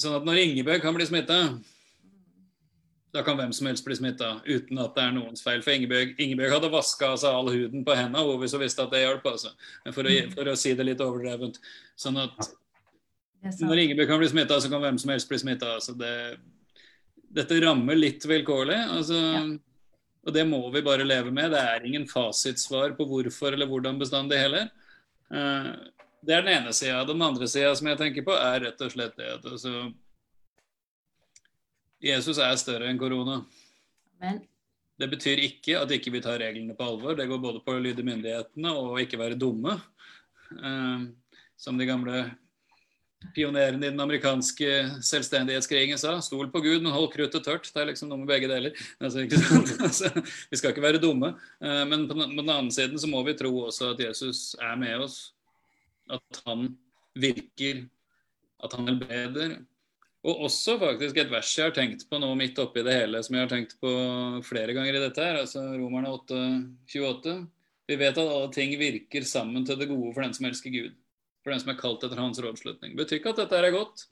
[0.00, 1.42] sånn at når Ingebjørg kan bli smitta,
[3.14, 5.62] da kan hvem som helst bli smitta uten at det er noens feil.
[5.64, 8.84] For Ingebjørg, Ingebjørg hadde vaska av seg all huden på hendene, hvor vi så visste
[8.84, 9.26] at det hjalp.
[9.32, 9.50] Altså.
[9.88, 10.34] For, å, mm.
[10.36, 11.58] for å si det litt overdrevent.
[11.98, 12.50] Sånn at
[13.64, 15.72] når Ingebjørg kan bli smitta, så kan hvem som helst bli smitta.
[15.80, 16.14] Altså det,
[17.40, 18.78] dette rammer litt vilkårlig.
[18.98, 19.42] Altså, ja.
[20.20, 21.50] Og det må vi bare leve med.
[21.54, 24.68] Det er ingen fasitsvar på hvorfor eller hvordan bestandig heller.
[25.32, 25.72] Uh,
[26.20, 27.02] det er den ene sida.
[27.08, 29.88] Den andre sida som jeg tenker på, er rett og slett det at altså,
[32.00, 33.42] Jesus er større enn korona.
[34.20, 34.40] Men.
[35.00, 37.16] Det betyr ikke at ikke vi tar reglene på alvor.
[37.16, 39.78] Det går både på å lyde myndighetene og ikke være dumme.
[40.50, 41.08] Uh,
[41.60, 42.24] som de gamle
[43.36, 44.68] pionerene i den amerikanske
[45.04, 46.18] selvstendighetskrigen sa.
[46.24, 47.68] Stol på Gud, men hold kruttet tørt.
[47.72, 48.76] Det er liksom noe med begge deler.
[49.00, 49.24] Altså,
[49.88, 50.12] altså,
[50.50, 51.32] vi skal ikke være dumme.
[51.62, 55.06] Uh, men på den, annen siden så må vi tro også at Jesus er med
[55.06, 55.18] oss.
[56.12, 56.74] At han
[57.16, 57.86] virker.
[58.60, 59.60] At han helbreder.
[60.20, 63.36] Og også faktisk et vers jeg har tenkt på nå midt oppi det hele, som
[63.36, 63.90] jeg har tenkt på
[64.44, 66.40] flere ganger i dette her, altså Romerne 8,
[66.92, 67.36] 28.
[67.88, 70.98] Vi vet at alle ting virker sammen til det gode for den som elsker Gud.
[71.40, 72.92] For den som er kalt etter hans rådslutning.
[72.98, 74.04] Betyr ikke at dette er godt.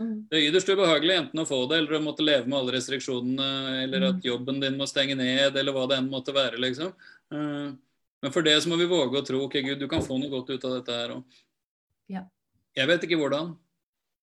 [0.00, 0.26] Mm.
[0.28, 3.48] Det er ytterst ubehagelig enten å få det, eller å måtte leve med alle restriksjonene,
[3.84, 4.26] eller at mm.
[4.26, 6.90] jobben din må stenge ned, eller hva det enn måtte være, liksom.
[7.32, 7.72] Eh,
[8.22, 10.32] men for det så må vi våge å tro ok, Gud, du kan få noe
[10.32, 11.42] godt ut av dette her òg.
[12.12, 12.26] Ja.
[12.78, 13.54] Jeg vet ikke hvordan.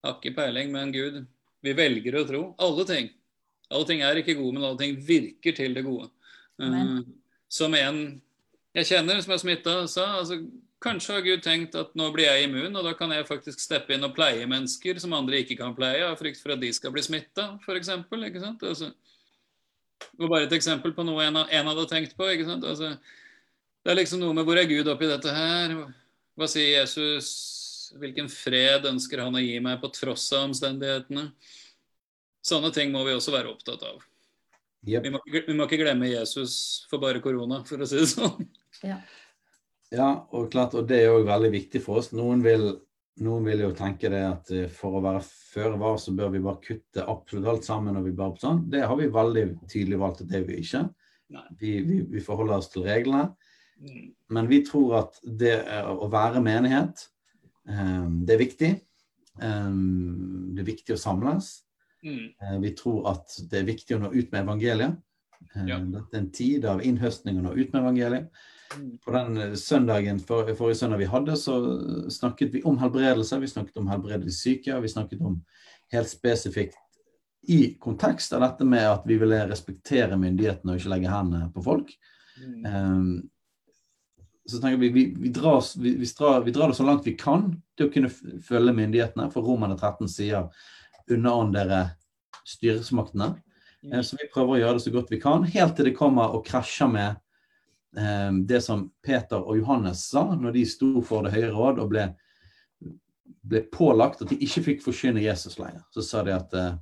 [0.05, 1.21] Har ikke peiling, men Gud,
[1.65, 2.43] vi velger å tro.
[2.61, 3.11] Alle ting.
[3.69, 6.09] Alle ting er ikke gode, men alle ting virker til det gode.
[6.59, 7.01] Uh,
[7.51, 8.01] som en
[8.77, 10.37] jeg kjenner som er smitta, sa altså,
[10.83, 13.95] kanskje har Gud tenkt at nå blir jeg immun, og da kan jeg faktisk steppe
[13.95, 16.93] inn og pleie mennesker som andre ikke kan pleie, av frykt for at de skal
[16.93, 17.89] bli smitta, f.eks.
[17.89, 18.91] Altså,
[19.99, 22.29] det var bare et eksempel på noe en, en hadde tenkt på.
[22.29, 22.63] ikke sant?
[22.63, 22.93] Altså,
[23.83, 25.73] det er liksom noe med hvor er Gud oppi dette her?
[26.39, 27.33] Hva sier Jesus?
[27.97, 31.29] Hvilken fred ønsker han å gi meg på tross av omstendighetene?
[32.45, 34.03] Sånne ting må vi også være opptatt av.
[34.87, 35.03] Yep.
[35.03, 38.07] Vi må, ikke- vi må ikke glemme Jesus for bare korona, for å si det
[38.13, 38.47] sånn.
[38.83, 39.01] Ja.
[39.91, 42.11] Ja, og klart, og det er jo veldig viktig for oss.
[42.13, 42.79] Noen vil,
[43.19, 46.39] noen vil jo tenke det at eh, for å være føre var, så bør vi
[46.45, 47.97] bare kutte absolutt alt sammen.
[47.97, 48.69] og vi bare sånn.
[48.69, 50.83] Det har vi veldig tydelig valgt at det vil vi ikke.
[51.59, 53.35] Vi, vi, vi forholder oss til reglene.
[53.81, 54.13] Mm.
[54.29, 57.07] Men vi tror at det er å være menighet,
[57.69, 58.69] det er viktig.
[59.41, 59.73] Eh,
[60.55, 61.51] det er viktig å samles.
[62.03, 62.33] Mm.
[62.41, 64.97] Eh, Vi tror at det er viktig å nå ut med evangeliet.
[65.55, 65.79] Eh, Ja.
[65.79, 68.29] Dette er en tid av innhøstning å nå ut med evangeliet.
[68.77, 68.97] Mm.
[68.99, 71.55] På den eh, søndagen, for, forrige søndag vi hadde, så
[72.09, 73.39] snakket vi om helbredelse.
[73.39, 75.41] Vi snakket om helbredelse syke, og vi snakket om
[75.91, 76.77] helt spesifikt
[77.47, 81.63] i kontekst av dette med at vi ville respektere myndighetene og ikke legge hendene på
[81.63, 81.93] folk.
[82.39, 82.65] Mm.
[82.65, 83.29] Ehm,
[84.49, 87.15] så tenker vi, vi, vi, drar, vi, vi, drar, vi drar det så langt vi
[87.17, 88.11] kan til å kunne
[88.45, 89.29] følge myndighetene.
[89.33, 90.49] For Romerne 13 sier
[91.09, 91.81] 'underordn dere
[92.47, 93.35] styresmaktene'.
[93.83, 94.03] Mm.
[94.03, 96.43] Så vi prøver å gjøre det så godt vi kan, helt til det kommer og
[96.47, 97.15] krasjer med
[97.97, 101.93] eh, det som Peter og Johannes sa når de sto for Det høye råd og
[101.93, 102.09] ble,
[103.47, 105.85] ble pålagt at de ikke fikk forkynne Jesus lenger.
[105.95, 106.75] Så sa de at, eh,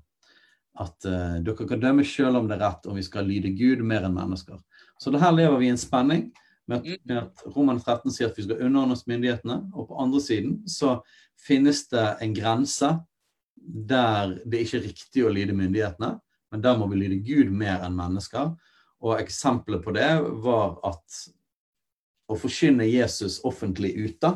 [0.82, 3.86] at eh, dere kan dømme selv om det er rett, om vi skal lyde Gud
[3.86, 4.58] mer enn mennesker.
[4.98, 6.32] Så det her lever vi i en spenning
[6.68, 10.00] med at, med at Roman 13 sier at vi skal underordne oss myndighetene, og på
[10.04, 10.98] andre siden så
[11.48, 12.92] finnes det en grense
[13.58, 16.14] der det ikke er riktig å lyde myndighetene,
[16.52, 18.54] men der må vi lyde Gud mer enn mennesker.
[19.04, 20.12] Og eksempelet på det
[20.44, 21.18] var at
[22.28, 24.32] å forkynne Jesus offentlig ute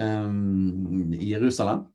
[0.00, 1.86] um, i Jerusalem,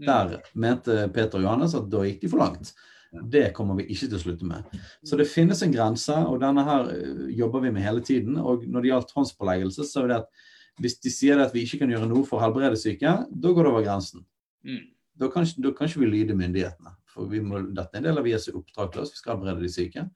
[0.00, 2.72] der mente Peter og Johannes at da gikk de for langt.
[3.10, 4.78] Det kommer vi ikke til å slutte med.
[5.06, 8.38] Så det finnes en grense, og denne her eh, jobber vi med hele tiden.
[8.38, 10.46] Og når det gjaldt håndspåleggelse, så er det at
[10.80, 13.66] hvis de sier at vi ikke kan gjøre noe for å helbrede syke, da går
[13.66, 14.22] det over grensen.
[14.64, 14.84] Mm.
[15.20, 16.94] Da kan, da kan ikke vi lyde myndighetene.
[17.10, 19.10] For vi må, dette er en del av IS' oppdrag til oss.
[19.12, 20.06] Vi skal helbrede de syke.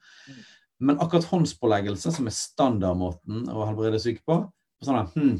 [0.84, 5.36] Men akkurat håndspåleggelse, som er standardmåten å helbrede syke på, på sånn at, hm,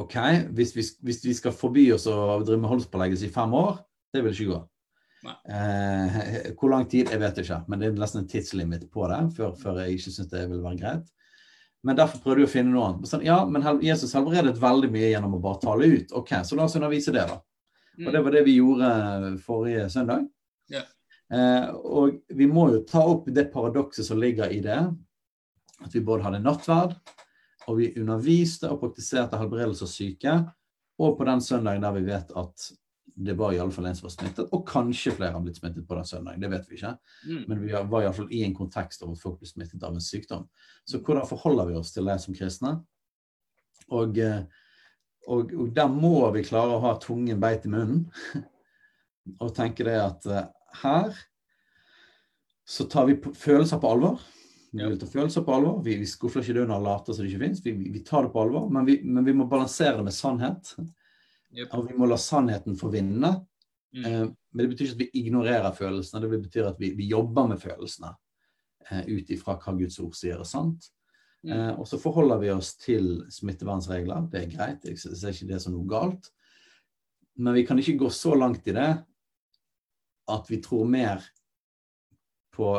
[0.00, 0.16] OK,
[0.56, 3.80] hvis vi, hvis vi skal forby oss å drive med håndspåleggelse i fem år,
[4.14, 4.60] det vil ikke gå.
[5.24, 6.18] Eh,
[6.56, 9.52] hvor lang tid, jeg vet ikke, men det er nesten en tidslimit på det før,
[9.58, 11.10] før jeg ikke syns det vil være greit.
[11.84, 13.08] Men derfor prøvde jeg å finne noe annet.
[13.08, 16.16] Sånn, ja, men Jesus helbredet veldig mye gjennom å bare tale ut.
[16.16, 17.38] OK, så la oss undervise det, da.
[18.00, 18.90] Og det var det vi gjorde
[19.44, 20.26] forrige søndag.
[20.72, 20.88] Yeah.
[21.30, 24.80] Eh, og vi må jo ta opp det paradokset som ligger i det.
[25.80, 26.96] At vi både hadde nattverd,
[27.68, 30.36] og vi underviste og praktiserte helbredelse av syke.
[31.00, 32.70] Og på den søndagen der vi vet at
[33.20, 35.84] det var i alle fall en som var smittet, og kanskje flere har blitt smittet
[35.88, 36.40] på den søndagen.
[36.40, 36.92] Det vet vi ikke.
[37.28, 37.42] Mm.
[37.50, 40.46] Men vi var iallfall i en kontekst av at folk ble smittet av en sykdom.
[40.88, 42.78] Så hvordan forholder vi oss til det som kristne?
[43.90, 44.42] Og, eh,
[45.28, 48.06] og, og der må vi klare å ha tungen beit i munnen.
[49.44, 50.46] Og tenke det at eh,
[50.80, 51.12] her
[52.66, 54.22] så tar vi følelser på alvor.
[54.72, 54.88] Vi Ja.
[54.88, 55.82] vil ta følelser på alvor.
[55.84, 57.60] Vi, vi skuffer ikke det under og later som det ikke fins.
[57.64, 60.14] Vi, vi, vi tar det på alvor, men vi, men vi må balansere det med
[60.16, 60.72] sannhet.
[61.56, 61.72] Jep.
[61.74, 63.32] Og vi må la sannheten få vinne.
[63.96, 64.04] Mm.
[64.06, 67.46] Eh, Men det betyr ikke at vi ignorerer følelsene, det betyr at vi, vi jobber
[67.48, 68.08] med følelsene
[68.90, 70.88] eh, ut ifra hva Guds ord sier er sant.
[71.46, 71.52] Mm.
[71.54, 74.26] Eh, og så forholder vi oss til smittevernregler.
[74.30, 76.30] Det er greit, jeg ser ikke det som noe galt.
[77.38, 78.88] Men vi kan ikke gå så langt i det
[80.30, 81.22] at vi tror mer
[82.54, 82.74] på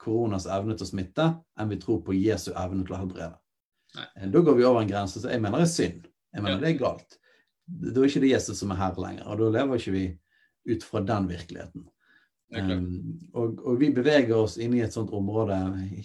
[0.00, 1.26] koronas evne til å smitte
[1.58, 3.36] enn vi tror på Jesu evne til å helbrede.
[3.98, 4.06] Nei.
[4.16, 6.06] Eh, Da går vi over en grense som jeg mener er synd.
[6.34, 6.64] Jeg mener Ja.
[6.66, 7.18] det er galt.
[7.66, 10.06] Da er ikke det Jesus som er her lenger, og da lever ikke vi
[10.72, 11.86] ut fra den virkeligheten.
[12.56, 15.56] Um, og, og vi beveger oss inn i et sånt område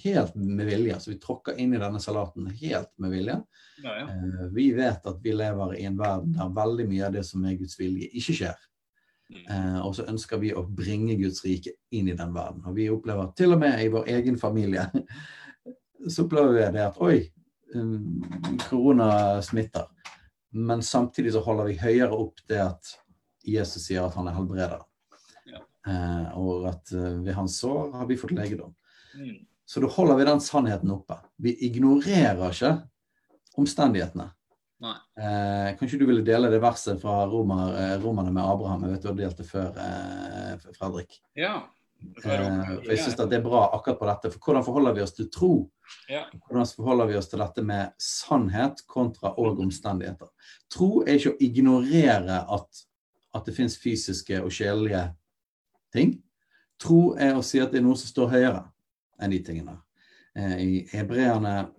[0.02, 0.98] helt med vilje.
[0.98, 3.36] Så vi tråkker inn i denne salaten helt med vilje.
[3.84, 4.08] Ja, ja.
[4.10, 7.46] Uh, vi vet at vi lever i en verden der veldig mye av det som
[7.46, 8.68] er Guds vilje, ikke skjer.
[9.32, 12.64] Eh, og så ønsker vi å bringe Guds rike inn i den verden.
[12.68, 14.88] Og vi opplever til og med i vår egen familie
[16.10, 17.18] så opplever vi det at oi,
[17.76, 18.22] um,
[18.68, 19.10] korona
[19.46, 19.88] smitter.
[20.52, 22.96] Men samtidig så holder vi høyere opp det at
[23.48, 24.84] Jesus sier at han er helbreder.
[25.50, 25.64] Ja.
[25.88, 28.76] Eh, og at eh, ved hans sår har vi fått legedom.
[29.16, 29.40] Mm.
[29.66, 31.18] Så da holder vi den sannheten oppe.
[31.40, 32.76] Vi ignorerer ikke
[33.62, 34.32] omstendighetene.
[34.82, 38.84] Eh, kanskje du ville dele det verset fra romer, eh, romerne med Abraham?
[38.84, 41.22] Jeg vet du har delt det før, eh, Fredrik.
[41.38, 41.70] Ja.
[42.02, 44.32] Eh, for jeg syns det er bra akkurat på dette.
[44.34, 45.52] For hvordan forholder vi oss til tro?
[46.48, 50.32] Hvordan forholder vi oss til dette med sannhet kontra og omstendigheter?
[50.72, 52.84] Tro er ikke å ignorere at,
[53.36, 55.06] at det finnes fysiske og sjelelige
[55.94, 56.18] ting.
[56.82, 58.66] Tro er å si at det er noe som står høyere
[59.22, 59.78] enn de tingene.
[60.36, 61.70] Eh, I Hebreerne,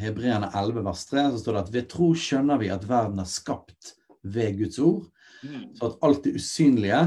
[0.00, 3.28] Hebreerne 11 vers 3 så står det at ved tro skjønner vi at verden er
[3.30, 5.08] skapt ved Guds ord,
[5.40, 5.70] Mm.
[5.72, 6.98] så at alt det usynlige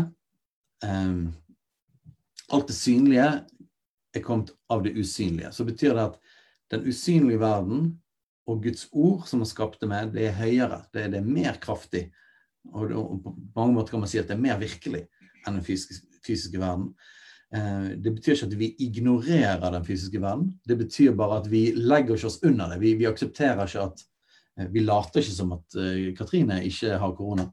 [0.83, 1.17] eh,
[2.51, 3.27] Alt det synlige
[4.13, 5.51] er kommet av det usynlige.
[5.55, 6.19] Så betyr det at
[6.73, 7.85] den usynlige verden
[8.49, 10.83] og Guds ord som han skapte med, det er høyere.
[10.93, 12.07] Det, det er mer kraftig.
[12.71, 15.05] Og, det, og, på mange måter kan man si at det er mer virkelig
[15.43, 16.91] enn den fysiske, fysiske verden.
[17.55, 20.53] Eh, det betyr ikke at vi ignorerer den fysiske verden.
[20.67, 22.79] Det betyr bare at vi legger ikke oss under det.
[22.83, 24.05] Vi, vi aksepterer ikke at
[24.59, 27.49] eh, Vi later ikke som at eh, Katrine ikke har korona.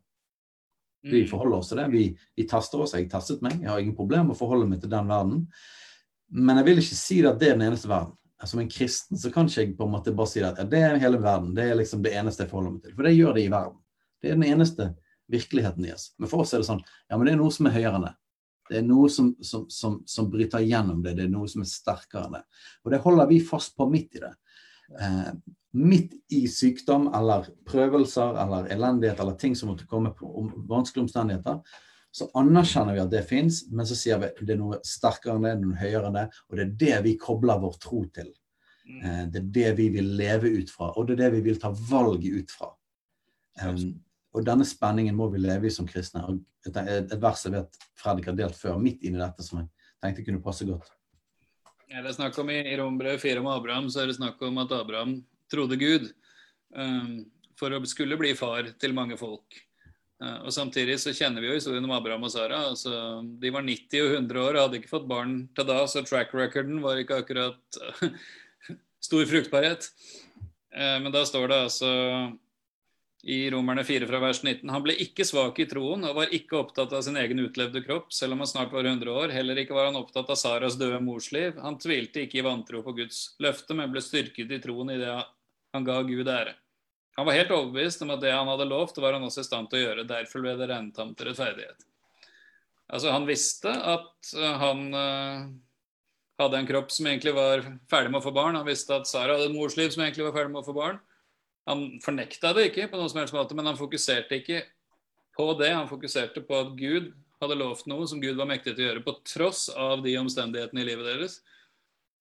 [1.02, 1.28] Vi Mm.
[1.30, 1.86] forholder oss til det.
[1.90, 2.92] Vi, vi taster oss.
[2.92, 3.60] Jeg tastet meg.
[3.60, 5.46] Jeg har ingen problem med å forholde meg til den verden.
[6.30, 8.12] Men jeg vil ikke si at det er den eneste verden.
[8.44, 10.78] Som en kristen så kan ikke jeg på en måte bare si at ja, det
[10.80, 11.54] er hele verden.
[11.54, 12.94] Det er liksom det eneste jeg forholder meg til.
[12.96, 13.78] For det gjør det i verden.
[14.20, 14.86] Det er den eneste
[15.30, 16.10] virkeligheten i oss.
[16.18, 18.06] Men for oss er det sånn ja, men det er noe som er høyere enn
[18.08, 18.14] det.
[18.70, 21.16] Det er noe som, som, som, som bryter gjennom det.
[21.18, 22.42] Det er noe som er sterkere enn det.
[22.84, 24.32] Og det holder vi fast på midt i det.
[24.98, 25.32] Eh,
[25.72, 31.04] midt i sykdom eller prøvelser eller elendighet eller ting som måtte komme på om, vanskelige
[31.06, 31.60] omstendigheter,
[32.10, 35.36] så anerkjenner vi at det fins, men så sier vi at det er noe sterkere
[35.38, 38.32] enn det, noe høyere enn det, og det er det vi kobler vår tro til.
[38.88, 38.98] Mm.
[38.98, 41.62] Eh, det er det vi vil leve ut fra, og det er det vi vil
[41.62, 42.72] ta valget ut fra.
[43.60, 43.92] Um,
[44.34, 46.22] og denne spenningen må vi leve i som kristne.
[46.26, 49.70] Og et, et vers jeg vet Fredrik har delt før, midt inni dette, som jeg
[50.02, 50.90] tenkte kunne passe godt.
[51.90, 54.38] Ja, det er snakk om I i Rombrevet 4 om Abraham så er det snakk
[54.46, 55.16] om at Abraham
[55.50, 56.04] trodde Gud
[56.70, 57.24] um,
[57.58, 59.56] for å skulle bli far til mange folk.
[60.22, 62.60] Uh, og Samtidig så kjenner vi jo historien om Abraham og Sara.
[62.68, 62.92] Altså,
[63.42, 66.30] de var 90 og 100 år og hadde ikke fått barn til da, så track
[66.38, 68.06] recorden var ikke akkurat uh,
[69.08, 69.90] stor fruktbarhet.
[70.70, 71.90] Uh, men da står det altså
[73.22, 74.70] i Romerne 4 fra vers 19.
[74.72, 78.08] Han ble ikke svak i troen og var ikke opptatt av sin egen utlevde kropp,
[78.16, 79.34] selv om han snart var 100 år.
[79.34, 81.58] Heller ikke var han opptatt av Saras døde mors liv.
[81.60, 85.12] Han tvilte ikke i vantro på Guds løfte, men ble styrket i troen i det
[85.12, 86.56] han ga Gud ære.
[87.18, 89.68] Han var helt overbevist om at det han hadde lovt, var han også i stand
[89.68, 90.08] til å gjøre.
[90.08, 91.84] Derfor ble det regnet ham til rettferdighet.
[92.90, 95.44] Altså, han visste at uh, han uh,
[96.40, 98.56] hadde en kropp som egentlig var ferdig med å få barn.
[98.58, 100.98] Han visste at Sara hadde et morsliv som egentlig var ferdig med å få barn.
[101.70, 104.64] Han fornekta det ikke, på noen som helst måte, men han fokuserte ikke
[105.36, 105.70] på det.
[105.70, 109.04] Han fokuserte på at Gud hadde lovt noe som Gud var mektig til å gjøre,
[109.06, 111.38] på tross av de omstendighetene i livet deres,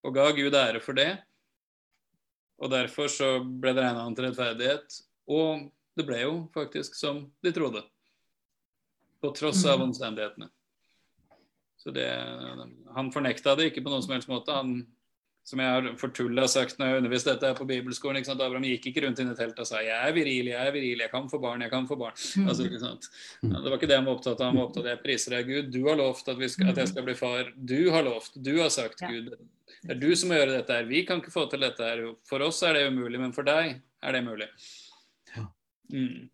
[0.06, 1.12] og ga Gud ære for det.
[2.60, 5.68] Og Derfor så ble det regna han til rettferdighet, og
[6.00, 7.84] det ble jo faktisk som de trodde.
[9.20, 10.48] På tross av omstendighetene.
[11.80, 12.08] Så det,
[12.96, 14.56] Han fornekta det ikke på noen som helst måte.
[14.56, 14.86] Han
[15.44, 18.20] som jeg har fortulla sagt når jeg har undervist dette på bibelskolen.
[18.20, 18.42] ikke sant?
[18.46, 21.00] Abraham gikk ikke rundt inn i teltet og sa 'jeg er viril, jeg er viril,
[21.00, 22.18] jeg kan få barn, jeg kan få barn'.
[22.48, 23.10] Altså, ikke sant?
[23.42, 24.48] Ja, det var ikke det han var opptatt av.
[24.52, 26.78] Han var opptatt av 'jeg priser deg, Gud, du har lovt at, vi skal, at
[26.78, 27.54] jeg skal bli far'.
[27.56, 29.08] Du har lovt, du har sagt, Ja.
[29.08, 29.38] Gud.
[29.82, 30.84] Det er du som må gjøre dette her.
[30.84, 32.16] Vi kan ikke få til dette her.
[32.28, 34.48] For oss er det umulig, men for deg er det mulig.
[35.36, 35.46] Ja.
[35.94, 36.30] Mm.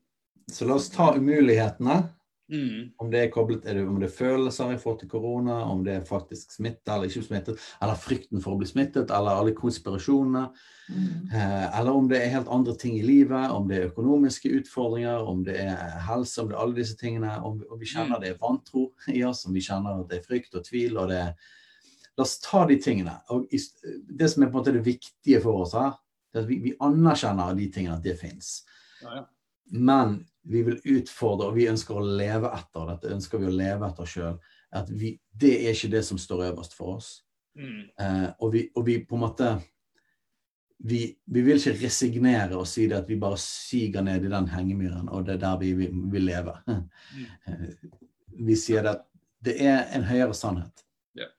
[0.49, 2.09] Så la oss ta umulighetene.
[2.51, 2.91] Mm.
[3.01, 5.81] Om det er koblet er det, om det er følelser i forhold til korona, om
[5.85, 9.55] det er faktisk smitte eller ikke smittet, eller frykten for å bli smittet, eller alle
[9.57, 10.43] konspirasjonene.
[10.85, 11.33] Mm.
[11.33, 15.25] Eh, eller om det er helt andre ting i livet, om det er økonomiske utfordringer,
[15.25, 17.33] om det er helse, om det er alle disse tingene.
[17.41, 20.27] Om, om vi kjenner det er vantro i oss, om vi kjenner at det er
[20.29, 20.99] frykt og tvil.
[21.01, 21.53] og det er
[22.15, 23.11] La oss ta de tingene.
[23.35, 23.59] Og i,
[24.07, 25.97] det som er på en måte det viktige for oss her,
[26.31, 28.61] det er at vi, vi anerkjenner de tingene, at det fins.
[29.01, 29.23] Ja, ja.
[29.73, 33.87] Men vi vil utfordre, og vi ønsker å leve etter dette, ønsker vi å leve
[33.87, 34.35] etter sjøl.
[34.75, 37.09] At vi, det er ikke det som står øverst for oss.
[37.57, 37.81] Mm.
[38.01, 39.49] Eh, og, vi, og vi på en måte
[40.85, 44.49] vi, vi vil ikke resignere og si det at vi bare siger ned i den
[44.51, 46.55] hengemyren, og det er der vi vil, leve.
[46.67, 46.83] Mm.
[48.49, 49.05] vi sier det at
[49.45, 50.83] det er en høyere sannhet.
[51.17, 51.31] Yeah.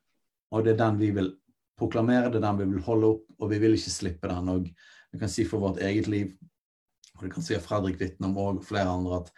[0.54, 1.32] Og det er den vi vil
[1.78, 4.48] proklamere, det er den vi vil holde opp, og vi vil ikke slippe den.
[4.48, 4.68] Og
[5.12, 6.32] vi kan si for vårt eget liv,
[7.16, 9.30] og det kan si Fredrik vitne om og flere andre, at,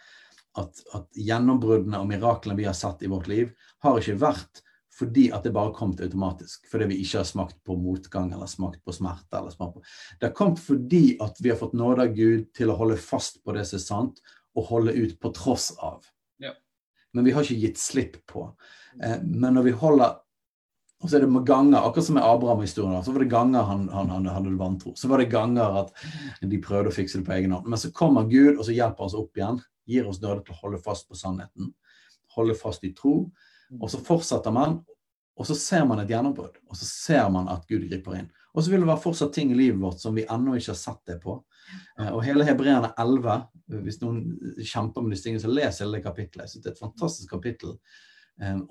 [0.63, 3.53] at, at gjennombruddene og miraklene vi har sett i vårt liv,
[3.83, 4.63] har ikke vært
[4.99, 6.65] fordi at det bare kom til automatisk.
[6.71, 9.37] Fordi vi ikke har smakt på motgang eller smakt på smerte.
[9.37, 9.83] eller smakt på...
[10.19, 13.39] Det har kommet fordi at vi har fått nåde av Gud til å holde fast
[13.45, 14.19] på det som er sant,
[14.57, 16.03] og holde ut på tross av.
[16.41, 16.51] Ja.
[17.15, 18.49] Men vi har ikke gitt slipp på.
[18.99, 20.19] Eh, men når vi holder
[20.99, 23.03] og så er det ganger, akkurat som med Abraham-historien.
[23.03, 24.91] Så var det ganger han, han, han hadde vantro.
[24.99, 25.93] Så var det ganger at
[26.41, 27.69] de prøvde å fikse det på egen hånd.
[27.71, 29.61] Men så kommer Gud, og så hjelper han oss opp igjen.
[29.87, 31.71] Gir oss nåde til å holde fast på sannheten.
[32.35, 33.13] Holde fast i tro.
[33.79, 34.81] Og så fortsetter man,
[35.39, 36.59] og så ser man et gjennombrudd.
[36.67, 38.27] Og så ser man at Gud griper inn.
[38.51, 40.81] Og så vil det være fortsatt ting i livet vårt som vi ennå ikke har
[40.81, 41.37] sett det på.
[42.01, 43.39] Eh, Og hele Hebreerne 11,
[43.85, 44.23] hvis noen
[44.59, 46.43] kjemper med disse tingene, så les hele det kapittelet.
[46.43, 47.77] Jeg synes det er et fantastisk kapittel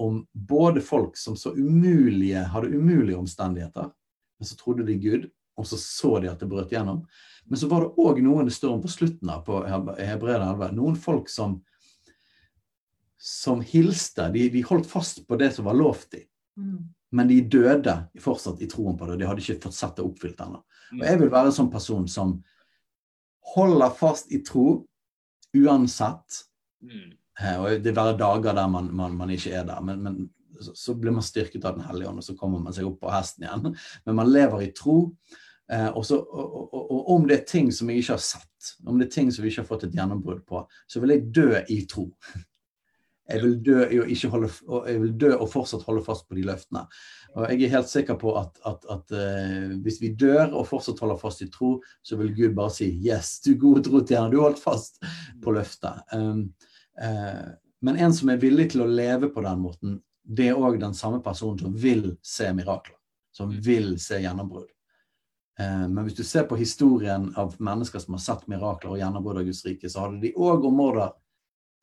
[0.00, 3.90] om både folk som så umulige, hadde umulige omstendigheter,
[4.38, 5.26] men så trodde de Gud,
[5.58, 7.02] og så så de at det brøt gjennom.
[7.44, 10.72] Men så var det òg noen det står om på slutten av på Hebreerne 11,
[10.78, 11.58] noen folk som
[13.18, 14.28] som hilste.
[14.30, 16.28] De, de holdt fast på det som var lovt dem.
[16.58, 16.88] Mm.
[17.10, 19.16] men de døde fortsatt i troen på det.
[19.20, 20.58] De hadde ikke fått sett det oppfylt ennå.
[20.98, 22.34] Og jeg vil være en sånn person som
[23.54, 24.82] holder fast i tro
[25.56, 26.42] uansett.
[26.84, 27.14] Mm.
[27.42, 29.80] Eh, Og det være dager der man, man, man ikke er der.
[29.84, 30.18] Men, men
[30.60, 33.12] så, blir man styrket av Den hellige ånd, og så kommer man seg opp på
[33.12, 33.76] hesten igjen.
[34.08, 34.98] Men man lever i tro.
[35.70, 38.74] Eh, og, så, og, og, og om det er ting som jeg ikke har sett,
[38.86, 41.28] om det er ting som vi ikke har fått et gjennombrudd på, så vil jeg
[41.36, 42.10] dø i tro.
[43.28, 44.48] Jeg vil dø, ikke holde,
[44.88, 46.86] jeg vil dø og fortsatt holde fast på de løftene.
[47.34, 51.02] Og jeg er helt sikker på at, at, at uh, hvis vi dør og fortsatt
[51.04, 54.62] holder fast i tro, så vil Gud bare si 'yes, du gode trotjener, du holdt
[54.62, 54.96] fast
[55.44, 56.00] på løftet'.
[56.16, 56.46] Um,
[56.98, 60.96] men en som er villig til å leve på den måten, det er òg den
[60.96, 62.96] samme personen som vil se mirakler.
[63.32, 64.68] Som vil se gjennombrudd.
[65.58, 69.40] Eh, men hvis du ser på historien av mennesker som har sett mirakler og gjennombrudd
[69.40, 71.16] av Guds rike, så hadde de òg områder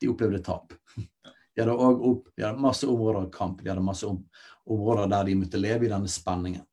[0.00, 0.72] de opplevde tap.
[1.56, 5.86] De hadde, også masse områder av kamp, de hadde masse områder der de måtte leve
[5.86, 6.66] i denne spenningen.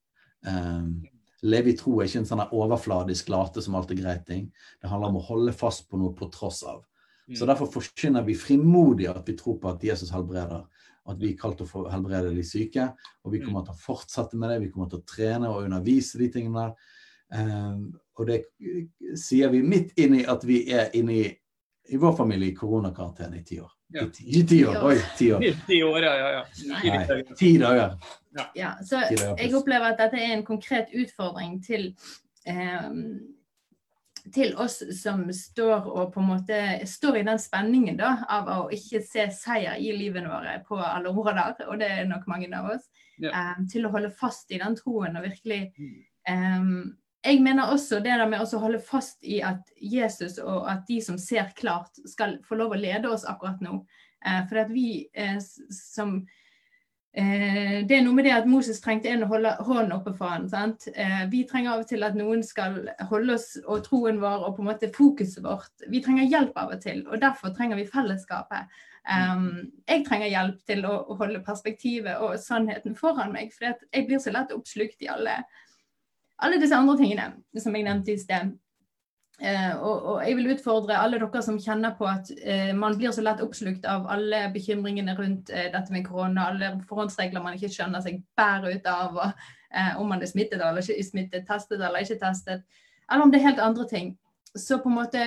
[0.44, 0.90] Eh,
[1.48, 4.50] leve i tro er ikke en sånn overfladisk late som alt er greit ting.
[4.84, 6.82] Det handler om å holde fast på noe på tross av.
[7.32, 10.66] Så Derfor forkynner vi frimodig at vi tror på at Jesus helbreder.
[11.10, 12.90] At vi er kalt til å helbrede de syke.
[13.24, 14.62] Og vi kommer til å fortsette med det.
[14.64, 16.92] Vi kommer til å trene og undervise de tingene der.
[17.34, 17.78] Eh,
[18.20, 18.44] og det
[19.20, 21.24] sier vi midt inni at vi er inne i,
[21.90, 23.72] i vår familie i koronakarantene i ti år.
[23.94, 24.04] Ja.
[24.06, 24.80] I ti, I ti år!
[24.90, 25.48] Oi, ti år.
[25.68, 26.30] Ti år, ja, ja.
[26.34, 26.44] ja.
[26.72, 27.98] Nei, ti dager.
[28.58, 31.92] Ja, så jeg opplever at dette er en konkret utfordring til
[32.50, 32.88] eh,
[34.32, 36.58] til oss som står og på en måte
[36.88, 41.12] står i den spenningen da, av å ikke se seier i livet våre på alle
[41.12, 43.30] områder, og det er nok mange av oss, Ja.
[43.58, 45.74] um, til å holde fast i den troen og virkelig
[46.28, 46.64] eh,
[47.24, 51.00] Jeg mener også det der med å holde fast i at Jesus og at de
[51.02, 53.86] som ser klart, skal få lov å lede oss akkurat nå.
[54.26, 55.40] Uh, for at vi uh,
[55.72, 56.26] som
[57.14, 60.34] Eh, det er noe med det at Moses trengte en å holde hånden oppe for
[60.34, 60.48] han.
[60.50, 60.88] Sant?
[60.90, 62.80] Eh, vi trenger av og til at noen skal
[63.12, 65.86] holde oss og troen vår og på en måte fokuset vårt.
[65.94, 68.74] Vi trenger hjelp av og til, og derfor trenger vi fellesskapet.
[69.04, 74.08] Um, jeg trenger hjelp til å, å holde perspektivet og sannheten foran meg, for jeg
[74.08, 75.42] blir så lett oppslukt i alle,
[76.40, 77.26] alle disse andre tingene
[77.60, 78.54] som jeg nevnte i sted.
[79.42, 83.12] Eh, og, og jeg vil utfordre alle dere som kjenner på at eh, man blir
[83.16, 87.72] så lett oppslukt av alle bekymringene rundt eh, dette med korona, alle forhåndsregler man ikke
[87.74, 91.82] skjønner seg bærer ut av, og, eh, om man er smittet eller ikke smittet, testet
[91.82, 92.62] eller ikke testet,
[93.10, 94.14] eller om det er helt andre ting.
[94.54, 95.26] Så på en måte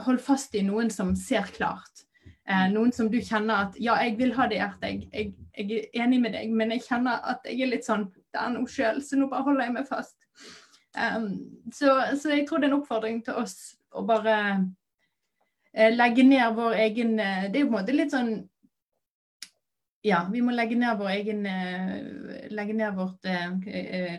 [0.00, 2.06] hold fast i noen som ser klart.
[2.48, 5.84] Eh, noen som du kjenner at ja, jeg vil ha det hjertet, jeg, jeg, jeg
[5.84, 8.72] er enig med deg, men jeg kjenner at jeg er litt sånn det er noe
[8.72, 10.16] sjøl, så nå bare holder jeg meg fast.
[10.92, 11.26] Um,
[11.72, 11.88] så,
[12.20, 13.54] så jeg tror det er en oppfordring til oss
[13.96, 18.12] å bare uh, legge ned vår egen uh, Det er jo på en måte litt
[18.12, 18.34] sånn
[20.04, 23.24] Ja, vi må legge ned vår egen uh, Legge ned vårt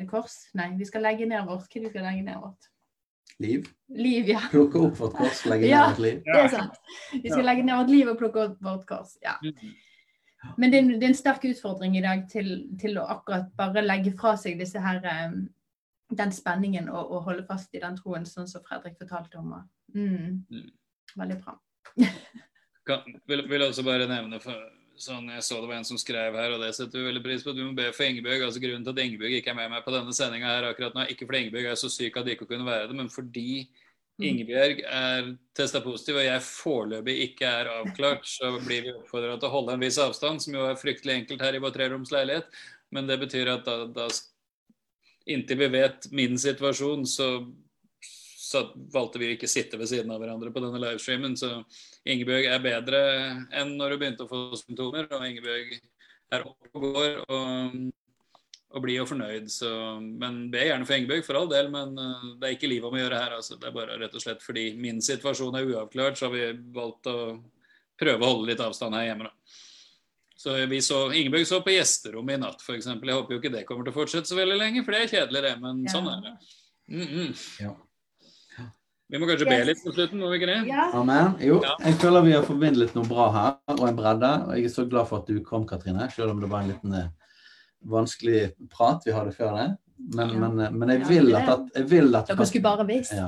[0.10, 0.40] kors.
[0.58, 2.70] Nei, vi skal legge ned vårt Hva vi skal legge ned vårt?
[3.44, 3.66] Liv.
[3.94, 4.42] Liv, ja.
[4.52, 5.88] Plukke opp vårt kors, legge ned Ja.
[5.92, 6.20] vårt liv.
[6.26, 6.76] Ja, Det er sant.
[7.24, 9.16] Vi skal legge ned vårt liv og plukke opp vårt kors.
[9.26, 9.34] Ja.
[9.44, 9.74] Mm.
[10.58, 12.50] Men det er, en- det er en sterk utfordring i dag til,
[12.80, 15.36] til å akkurat bare legge fra seg disse her eh,
[16.16, 19.54] den spenningen og, og holde fast i den troen, sånn som Fredrik fortalte om.
[19.54, 20.46] og- Mm.
[20.50, 20.72] Mm.
[21.18, 21.54] Veldig bra.
[22.88, 24.58] Kan, vil, vil også bare nevne for,
[24.98, 27.44] sånn Jeg så det var en som skrev her, og det setter vi veldig pris
[27.46, 27.54] på.
[27.56, 28.44] Du må be for Ingebjørg.
[28.48, 31.06] altså Grunnen til at Ingebjørg ikke er med meg på denne sendinga her akkurat nå,
[31.14, 33.68] ikke fordi Ingebjørg er så syk at de ikke kunne være det, men fordi
[34.22, 34.26] Mm.
[34.30, 39.48] Ingebjørg er testa positiv, og jeg foreløpig ikke er avklart, så blir vi oppfordra til
[39.50, 42.46] å holde en viss avstand, som jo er fryktelig enkelt her i vår treroms leilighet.
[42.94, 44.06] Men det betyr at da, da
[45.32, 47.28] Inntil vi vet min situasjon, så,
[48.04, 51.38] så valgte vi ikke sitte ved siden av hverandre på denne livestreamen.
[51.40, 51.56] Så
[52.04, 53.02] Ingebjørg er bedre
[53.56, 55.76] enn når hun begynte å få symptomer, og Ingebjørg
[56.34, 57.78] er oppe og går og,
[58.74, 59.50] og blir jo fornøyd.
[59.54, 59.72] Så,
[60.02, 62.98] men be gjerne for Ingebjørg, for all del, men eh, det er ikke livet om
[62.98, 63.38] å gjøre her.
[63.40, 63.60] Altså.
[63.62, 67.12] Det er bare rett og slett fordi min situasjon er uavklart, så har vi valgt
[67.12, 67.20] å
[68.00, 69.30] prøve å holde litt avstand her hjemme.
[69.30, 69.62] da.
[70.44, 72.90] Så vi så, Ingebjørg så på gjesterommet i natt, f.eks.
[72.92, 75.12] Jeg håper jo ikke det kommer til å fortsette så veldig lenge, for det er
[75.14, 75.54] kjedelig, det.
[75.62, 76.34] Men sånn er det.
[76.92, 77.30] Mm -mm.
[77.64, 77.76] Ja.
[79.14, 80.60] Vi må kanskje be litt på slutten, må vi ikke det?
[80.68, 80.90] Ja.
[80.98, 81.36] Amen.
[81.40, 84.32] Jo, jeg føler vi har formidlet noe bra her, og en bredde.
[84.48, 86.72] Og jeg er så glad for at du kom, Katrine, selv om det var en
[86.74, 87.12] liten eh,
[87.94, 89.68] vanskelig prat vi hadde før det.
[89.98, 90.40] Men, Ja.
[90.40, 93.14] men, eh, men jeg vil at, at jeg vil at Dere skulle bare visst.
[93.14, 93.28] ja.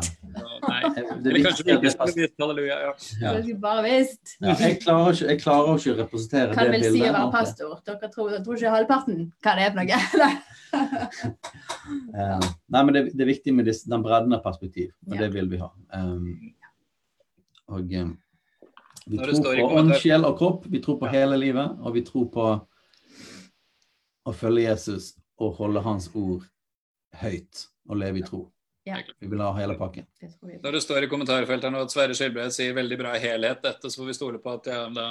[0.66, 0.80] Nei.
[0.95, 2.80] Det Eller kanskje viktige vi er halleluja.
[2.82, 2.91] Ja.
[3.22, 3.32] ja.
[3.32, 4.34] Dere skulle bare visst.
[4.41, 7.32] Ja, jeg, klarer ikke, jeg klarer ikke å representere Kan det vel si å være
[7.32, 7.78] pastor.
[7.86, 10.41] Dere tror, dere tror ikke halvparten hva det er for noe.
[12.16, 12.39] Eh,
[12.74, 15.22] nei, men det, det er viktig med disse- den bredden av perspektiv, og Ja.
[15.22, 15.70] det vil vi ha.
[15.93, 16.53] Um,
[17.70, 18.18] og um,
[19.07, 20.66] vi Når tror på ånd, sjel og kropp.
[20.68, 22.47] Vi tror på hele livet, og vi tror på
[24.26, 26.43] å følge Jesus og holde hans ord
[27.22, 28.43] høyt og leve i tro.
[28.86, 28.99] Ja.
[29.20, 30.05] Vi vil ha hele pakken.
[30.22, 30.51] Det tror.
[30.61, 34.01] Når det står i kommentarfeltet nå at Sverre Skilbred sier veldig bra helhet dette, så
[34.03, 35.07] får vi stole på at ja, da,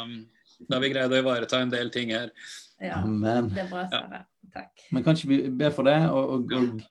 [0.68, 2.30] da har vi greid å ivareta en del ting her.
[2.82, 4.22] Ja, Men, det er bra, Sverre.
[4.54, 4.84] Takk.
[4.94, 6.82] men kanskje vi ber for det, og, og, og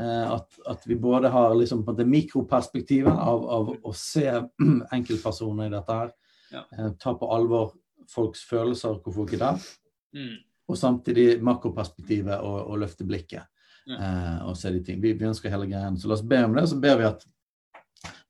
[0.00, 4.24] eh, at, at vi både har liksom på det mikroperspektivet av, av å se
[4.96, 6.14] enkeltpersoner i dette her,
[6.54, 6.62] Ja.
[6.78, 7.74] eh, ta på alvor
[8.08, 9.70] folks følelser, hvor folk er der,
[10.14, 10.36] Mm.
[10.70, 13.42] og samtidig makroperspektivet og, og løfte blikket.
[13.90, 15.00] Eh, og se de ting.
[15.02, 15.98] Vi, vi ønsker hele greien.
[16.00, 16.66] Så la oss be om det.
[16.70, 17.24] Så ber vi at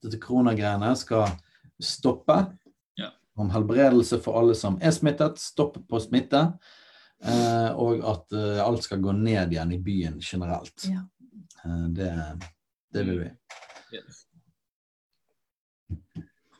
[0.02, 1.28] dette koronagreiene skal
[1.82, 2.38] stoppe.
[3.00, 3.12] Ja.
[3.38, 5.40] Om helbredelse for alle som er smittet.
[5.42, 6.46] Stopp på smitte.
[7.24, 10.88] Eh, og at eh, alt skal gå ned igjen i byen generelt.
[10.90, 11.06] Ja.
[11.64, 12.10] Eh, det,
[12.92, 13.30] det vil vi.
[13.94, 14.24] Yes.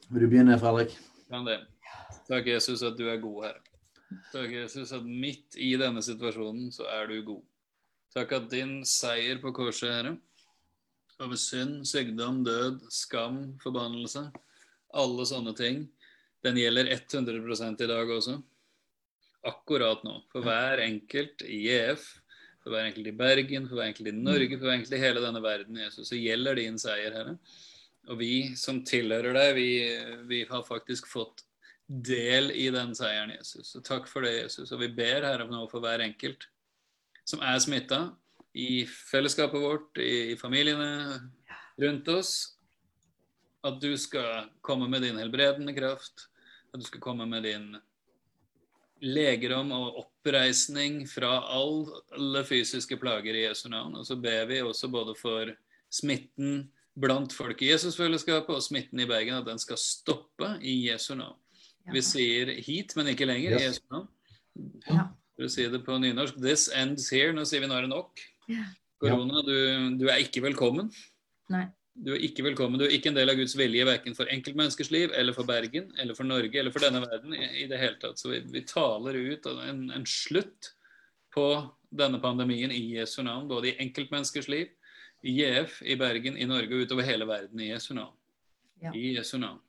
[0.09, 0.95] Vil du begynne, Fredrik?
[1.29, 1.59] Kan det.
[2.29, 3.59] Takk, Jesus, at du er god, her.
[4.31, 7.43] Takk, Jesus, at midt i denne situasjonen så er du god.
[8.15, 10.13] Takk at din seier på korset, Herre,
[11.19, 14.29] over synd, sykdom, død, skam, forbannelse,
[14.95, 15.81] alle sånne ting,
[16.47, 18.37] den gjelder 100 i dag også.
[19.51, 20.21] Akkurat nå.
[20.31, 22.07] For hver enkelt i EF,
[22.63, 25.25] for hver enkelt i Bergen, for hver enkelt i Norge, for hver enkelt i hele
[25.25, 27.35] denne verden, Jesus, så gjelder din seier, Herre.
[28.13, 29.69] Og vi som tilhører deg, vi,
[30.31, 31.43] vi har faktisk fått
[31.85, 33.75] del i den seieren, Jesus.
[33.75, 34.71] Og takk for det, Jesus.
[34.71, 36.47] Og vi ber Herre nå for hver enkelt
[37.25, 38.01] som er smitta,
[38.55, 41.19] i fellesskapet vårt, i, i familiene
[41.83, 42.35] rundt oss,
[43.65, 46.29] at du skal komme med din helbredende kraft,
[46.71, 47.73] at du skal komme med din
[49.05, 53.97] legerom og oppreisning fra all, alle fysiske plager i Jesu navn.
[53.99, 55.51] Og så ber vi også både for
[55.93, 61.15] smitten blant folk i Jesusfellesskapet og smitten i Bergen, at den skal stoppe i Jesu
[61.19, 61.39] navn.
[61.93, 63.59] Vi sier hit, men ikke lenger.
[63.59, 64.09] i Jesu navn.
[64.89, 65.09] Ja.
[65.45, 67.33] For å si det på nynorsk This ends here.
[67.37, 68.21] Nå sier vi nå er det nok.
[68.49, 68.63] Ja.
[69.03, 69.57] Korona, du,
[70.01, 70.87] du er ikke velkommen.
[71.53, 71.67] Nei.
[71.93, 72.81] Du er ikke velkommen.
[72.81, 75.91] Du er ikke en del av Guds vilje verken for enkeltmenneskers liv eller for Bergen
[76.01, 78.17] eller for Norge eller for denne verden i, i det hele tatt.
[78.17, 80.73] Så vi, vi taler ut en, en slutt
[81.37, 81.47] på
[81.93, 84.73] denne pandemien i Jesu navn, både i enkeltmenneskers liv,
[85.29, 88.17] i JF, i Bergen, i Norge og utover hele verden i Jesu navn.
[88.81, 88.97] Ja.
[88.97, 89.61] I Jesu navn.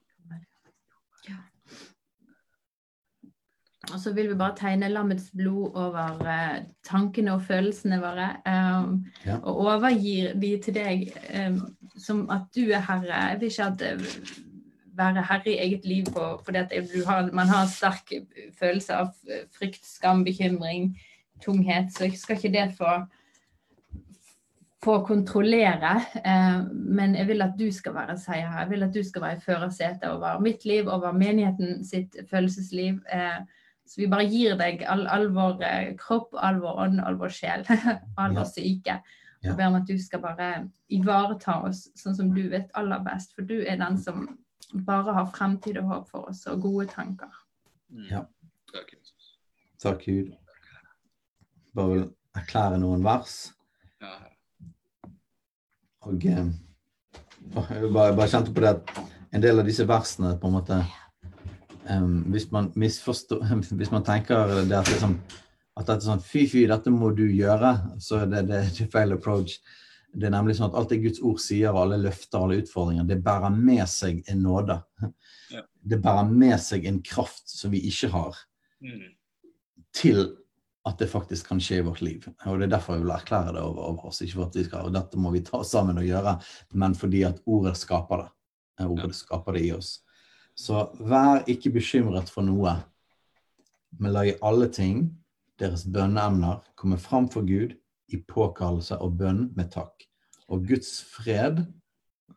[3.92, 8.30] Og så vil vi bare tegne lammets blod over eh, tankene og følelsene våre.
[8.46, 9.38] Um, Ja.
[9.42, 11.60] Og overgir de til deg um,
[11.98, 13.22] som at du er herre.
[13.30, 14.32] Jeg vil ikke at eh,
[14.96, 18.12] være herre i eget liv på, fordi at du har, man har en sterk
[18.58, 19.12] følelse av
[19.58, 20.96] frykt, skam, bekymring,
[21.44, 21.92] tunghet.
[21.92, 23.04] Så skal ikke det få
[24.86, 28.64] få kontrollere, eh, men jeg vil at du skal være seier her.
[28.64, 33.00] Jeg vil at du skal være i førersetet over mitt liv, over menigheten sitt følelsesliv.
[33.12, 33.40] Eh,
[33.86, 37.32] så vi bare gir deg all, all vår eh, kropp, all vår ånd, all vår
[37.32, 37.62] sjel,
[38.20, 38.98] all vår syke.
[39.46, 40.48] Og ber om at du skal bare
[40.90, 43.34] ivareta oss sånn som du vet aller best.
[43.36, 44.24] For du er den som
[44.86, 47.30] bare har fremtid og håp for oss, og gode tanker.
[47.94, 48.08] Mm.
[48.10, 48.24] Ja.
[48.72, 49.36] Takk, Jesus.
[49.82, 50.32] Takk, Gud.
[51.76, 52.06] Bare vil
[52.36, 53.36] erklære noen vers.
[54.02, 54.16] Ja,
[56.06, 56.46] Og eh,
[57.70, 58.96] jeg bare, bare kjente på det at
[59.34, 60.80] en del av disse versene på en måte
[61.88, 65.18] em, Hvis man Hvis man tenker det at, liksom,
[65.76, 68.92] at dette er sånn Fy, fy, dette må du gjøre, så det, det, det er
[68.92, 69.58] feil approach.
[70.16, 73.04] Det er nemlig sånn at alt det Guds ord sier, og alle løfter, alle utfordringer,
[73.04, 74.80] det bærer med seg en nåde.
[75.46, 75.60] Ja.
[75.78, 78.34] Det bærer med seg en kraft som vi ikke har,
[78.82, 79.04] Mm.
[79.94, 80.18] til
[80.86, 82.26] at det faktisk kan skje i vårt liv.
[82.46, 84.20] Og Det er derfor jeg vil erklære det over, over oss.
[84.20, 86.34] Ikke for at vi skal, og dette må vi ta sammen og gjøre,
[86.74, 88.28] men fordi at ordet skaper det.
[88.84, 89.92] Ordet Ordet skaper det i oss.
[90.56, 92.72] Så vær ikke bekymret for noe,
[94.00, 95.04] men la i alle ting
[95.60, 97.74] deres bønneemner komme fram for Gud
[98.12, 100.06] i påkallelse og bønn med takk.
[100.48, 101.64] Og Guds fred,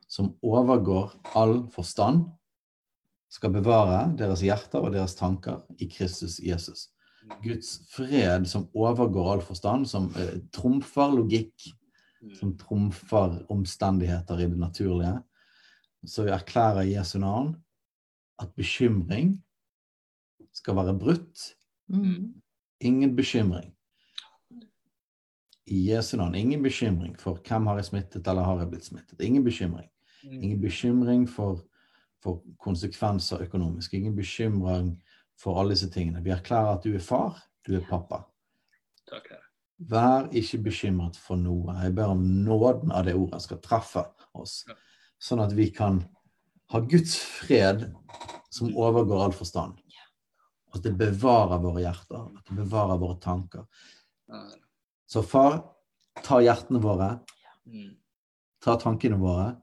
[0.10, 2.26] som overgår all forstand,
[3.30, 6.88] skal bevare deres hjerter og deres tanker i Kristus Jesus.
[7.44, 11.70] Guds fred som overgår all forstand, som eh, trumfer logikk,
[12.40, 15.20] som trumfer omstendigheter i det naturlige.
[16.08, 17.54] Så vi erklærer Jesu navn
[18.40, 19.38] at bekymring
[20.54, 21.56] skal være brutt.
[21.88, 22.42] Mm.
[22.82, 23.74] Ingen bekymring.
[25.66, 26.36] I Jesu navn.
[26.36, 29.22] Ingen bekymring for hvem har jeg smittet eller har jeg blitt smittet.
[29.22, 29.90] Ingen bekymring.
[30.24, 30.44] Mm.
[30.44, 31.62] Ingen bekymring for,
[32.24, 33.94] for konsekvenser økonomisk.
[33.94, 34.96] Ingen bekymring
[35.40, 36.24] for alle disse tingene.
[36.24, 37.38] Vi erklærer at du er far,
[37.68, 38.24] du er pappa.
[39.10, 39.46] Takk, Herre.
[39.80, 41.72] Vær ikke bekymret for noe.
[41.80, 44.04] Jeg ber om nåden av det ordet skal treffe
[44.36, 44.66] oss,
[45.24, 46.02] sånn at vi kan
[46.70, 47.88] ha Guds fred
[48.50, 49.80] som overgår all forstand.
[50.74, 53.66] At det bevarer våre hjerter, at det bevarer våre tanker.
[55.10, 55.64] Så far,
[56.24, 57.20] ta hjertene våre,
[57.70, 57.96] Mm.
[58.64, 59.62] ta tankene våre,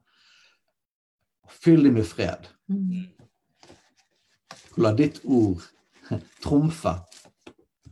[1.43, 2.47] og fyll dem med fred.
[2.71, 3.09] Mm.
[4.75, 5.65] Og la ditt ord
[6.43, 6.93] trumfe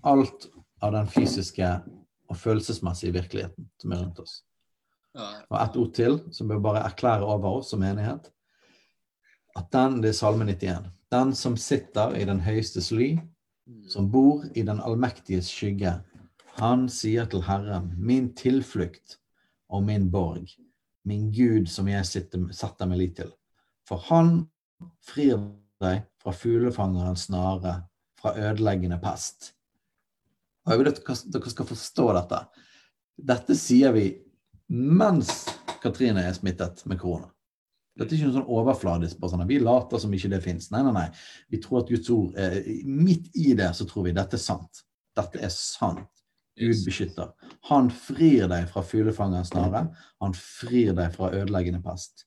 [0.03, 0.47] alt
[0.81, 1.67] av den fysiske
[2.29, 4.37] og følelsesmessige virkeligheten som er rundt oss.
[5.15, 5.27] Ja.
[5.49, 8.31] Og ett ord til, som vi bare erklærer over oss som menighet.
[9.55, 10.89] At den, det er Salme 91.
[11.11, 13.15] Den som sitter i den høyestes ly,
[13.89, 15.93] som bor i den allmektiges skygge,
[16.59, 19.17] han sier til Herren, min tilflukt
[19.71, 20.51] og min borg,
[21.03, 23.31] min Gud som jeg sitter, setter meg lit til.
[23.87, 24.45] For han
[25.03, 25.37] frir
[25.83, 27.77] deg fra fuglefangerens snare,
[28.19, 29.51] fra ødeleggende pest.
[30.65, 31.03] Og jeg vil at
[31.35, 32.41] dere skal forstå dette.
[33.15, 34.07] Dette sier vi
[34.71, 35.45] mens
[35.83, 37.34] Katrine er smittet med korona.
[37.95, 39.19] Dette er ikke noe sånn overfladisk.
[39.21, 40.67] bare sånn at Vi later som ikke det fins.
[40.71, 41.07] Nei, nei, nei.
[41.51, 44.83] Vi tror at Guds ord eh, Midt i det så tror vi dette er sant.
[45.15, 46.11] Dette er sant.
[46.59, 47.31] Gud beskytter.
[47.69, 49.85] Han frir deg fra fuglefangerens snare.
[50.23, 52.25] Han frir deg fra ødeleggende pest.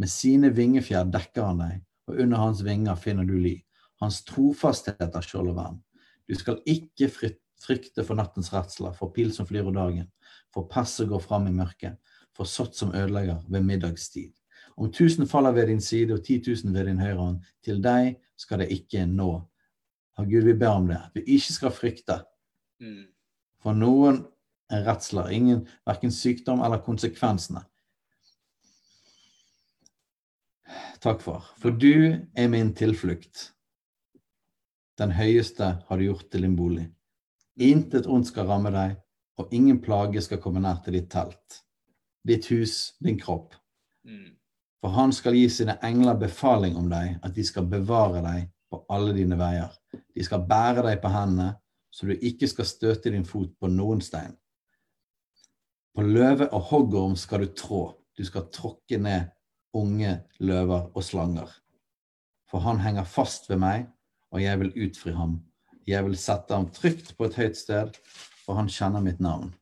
[0.00, 3.54] Med sine vingefjær dekker han deg, og under hans vinger finner du ly.
[4.00, 5.80] Hans trofasthet er skjold og vern.
[6.28, 10.08] Du skal ikke frykte for nattens redsler, for pil som flyr om dagen,
[10.52, 11.96] for som går fram i mørket,
[12.36, 14.32] for sott som ødelegger ved middagstid.
[14.76, 18.16] Om tusen faller ved din side og ti tusen ved din høyre hånd, til deg
[18.38, 19.30] skal det ikke nå.
[20.18, 21.00] Og Gud, vi ber om det.
[21.14, 22.20] Vi ikke skal frykte.
[22.80, 23.08] Mm.
[23.60, 24.22] For noen
[24.70, 27.64] er redsler, ingen verken sykdom eller konsekvensene.
[31.00, 33.50] Takk, far, for du er min tilflukt.
[35.00, 36.84] Den høyeste har du gjort til din bolig.
[37.60, 38.98] Intet ondt skal ramme deg,
[39.40, 41.62] og ingen plage skal komme nær til ditt telt,
[42.28, 43.56] ditt hus, din kropp.
[44.04, 44.36] Mm.
[44.80, 48.84] For han skal gi sine engler befaling om deg, at de skal bevare deg på
[48.92, 49.72] alle dine veier.
[49.92, 51.52] De skal bære deg på hendene,
[51.90, 54.36] så du ikke skal støte din fot på noen stein.
[55.94, 57.82] På løve og hoggorm skal du trå,
[58.16, 59.28] du skal tråkke ned
[59.76, 61.50] unge løver og slanger.
[62.50, 63.86] For han henger fast ved meg,
[64.30, 65.38] og jeg vil utfri ham.
[65.86, 67.94] Jeg vil sette ham trygt på et høyt sted,
[68.44, 69.52] for han kjenner mitt navn.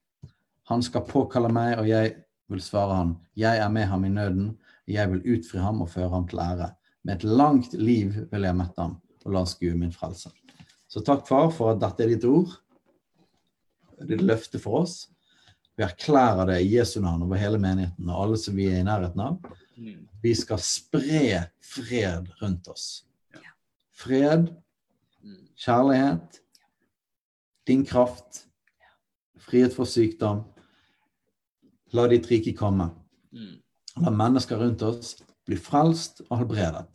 [0.69, 2.15] Han skal påkalle meg, og jeg
[2.49, 3.15] vil svare han.
[3.37, 4.51] Jeg er med ham i nøden,
[4.89, 6.71] jeg vil utfri ham og føre ham til ære.
[7.05, 10.31] Med et langt liv vil jeg mette ham og la oss skue min frelse.
[10.89, 12.55] Så takk, far, for at dette er ditt ord.
[14.01, 15.09] Er løfte for oss.
[15.77, 18.87] Vi erklærer det i Jesu navn over hele menigheten og alle som vi er i
[18.87, 19.37] nærheten av.
[19.77, 20.07] Mm.
[20.23, 23.05] Vi skal spre fred rundt oss.
[23.95, 24.49] Fred,
[25.19, 25.49] Mm.
[25.59, 26.41] kjærlighet,
[27.67, 28.47] din kraft,
[29.39, 30.45] frihet fra sykdom.
[31.93, 32.91] La ditt rike komme.
[33.99, 35.17] La mennesker rundt oss
[35.49, 36.87] bli frelst og helbredet.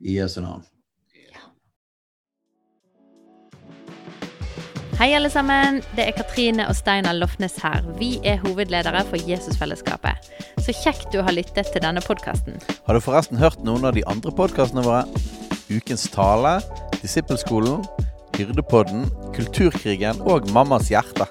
[0.00, 0.62] I Jesu navn.
[5.00, 5.78] Hei, alle sammen.
[5.96, 7.80] Det er Katrine og Steinar Lofnes her.
[7.96, 10.28] Vi er hovedledere for Jesusfellesskapet.
[10.60, 12.60] Så kjekt du har lyttet til denne podkasten.
[12.84, 15.06] Har du forresten hørt noen av de andre podkastene våre?
[15.72, 16.58] Ukens tale,
[17.00, 17.80] Disippelskolen,
[18.36, 21.30] Hyrdepodden, Kulturkrigen og Mammas hjerte.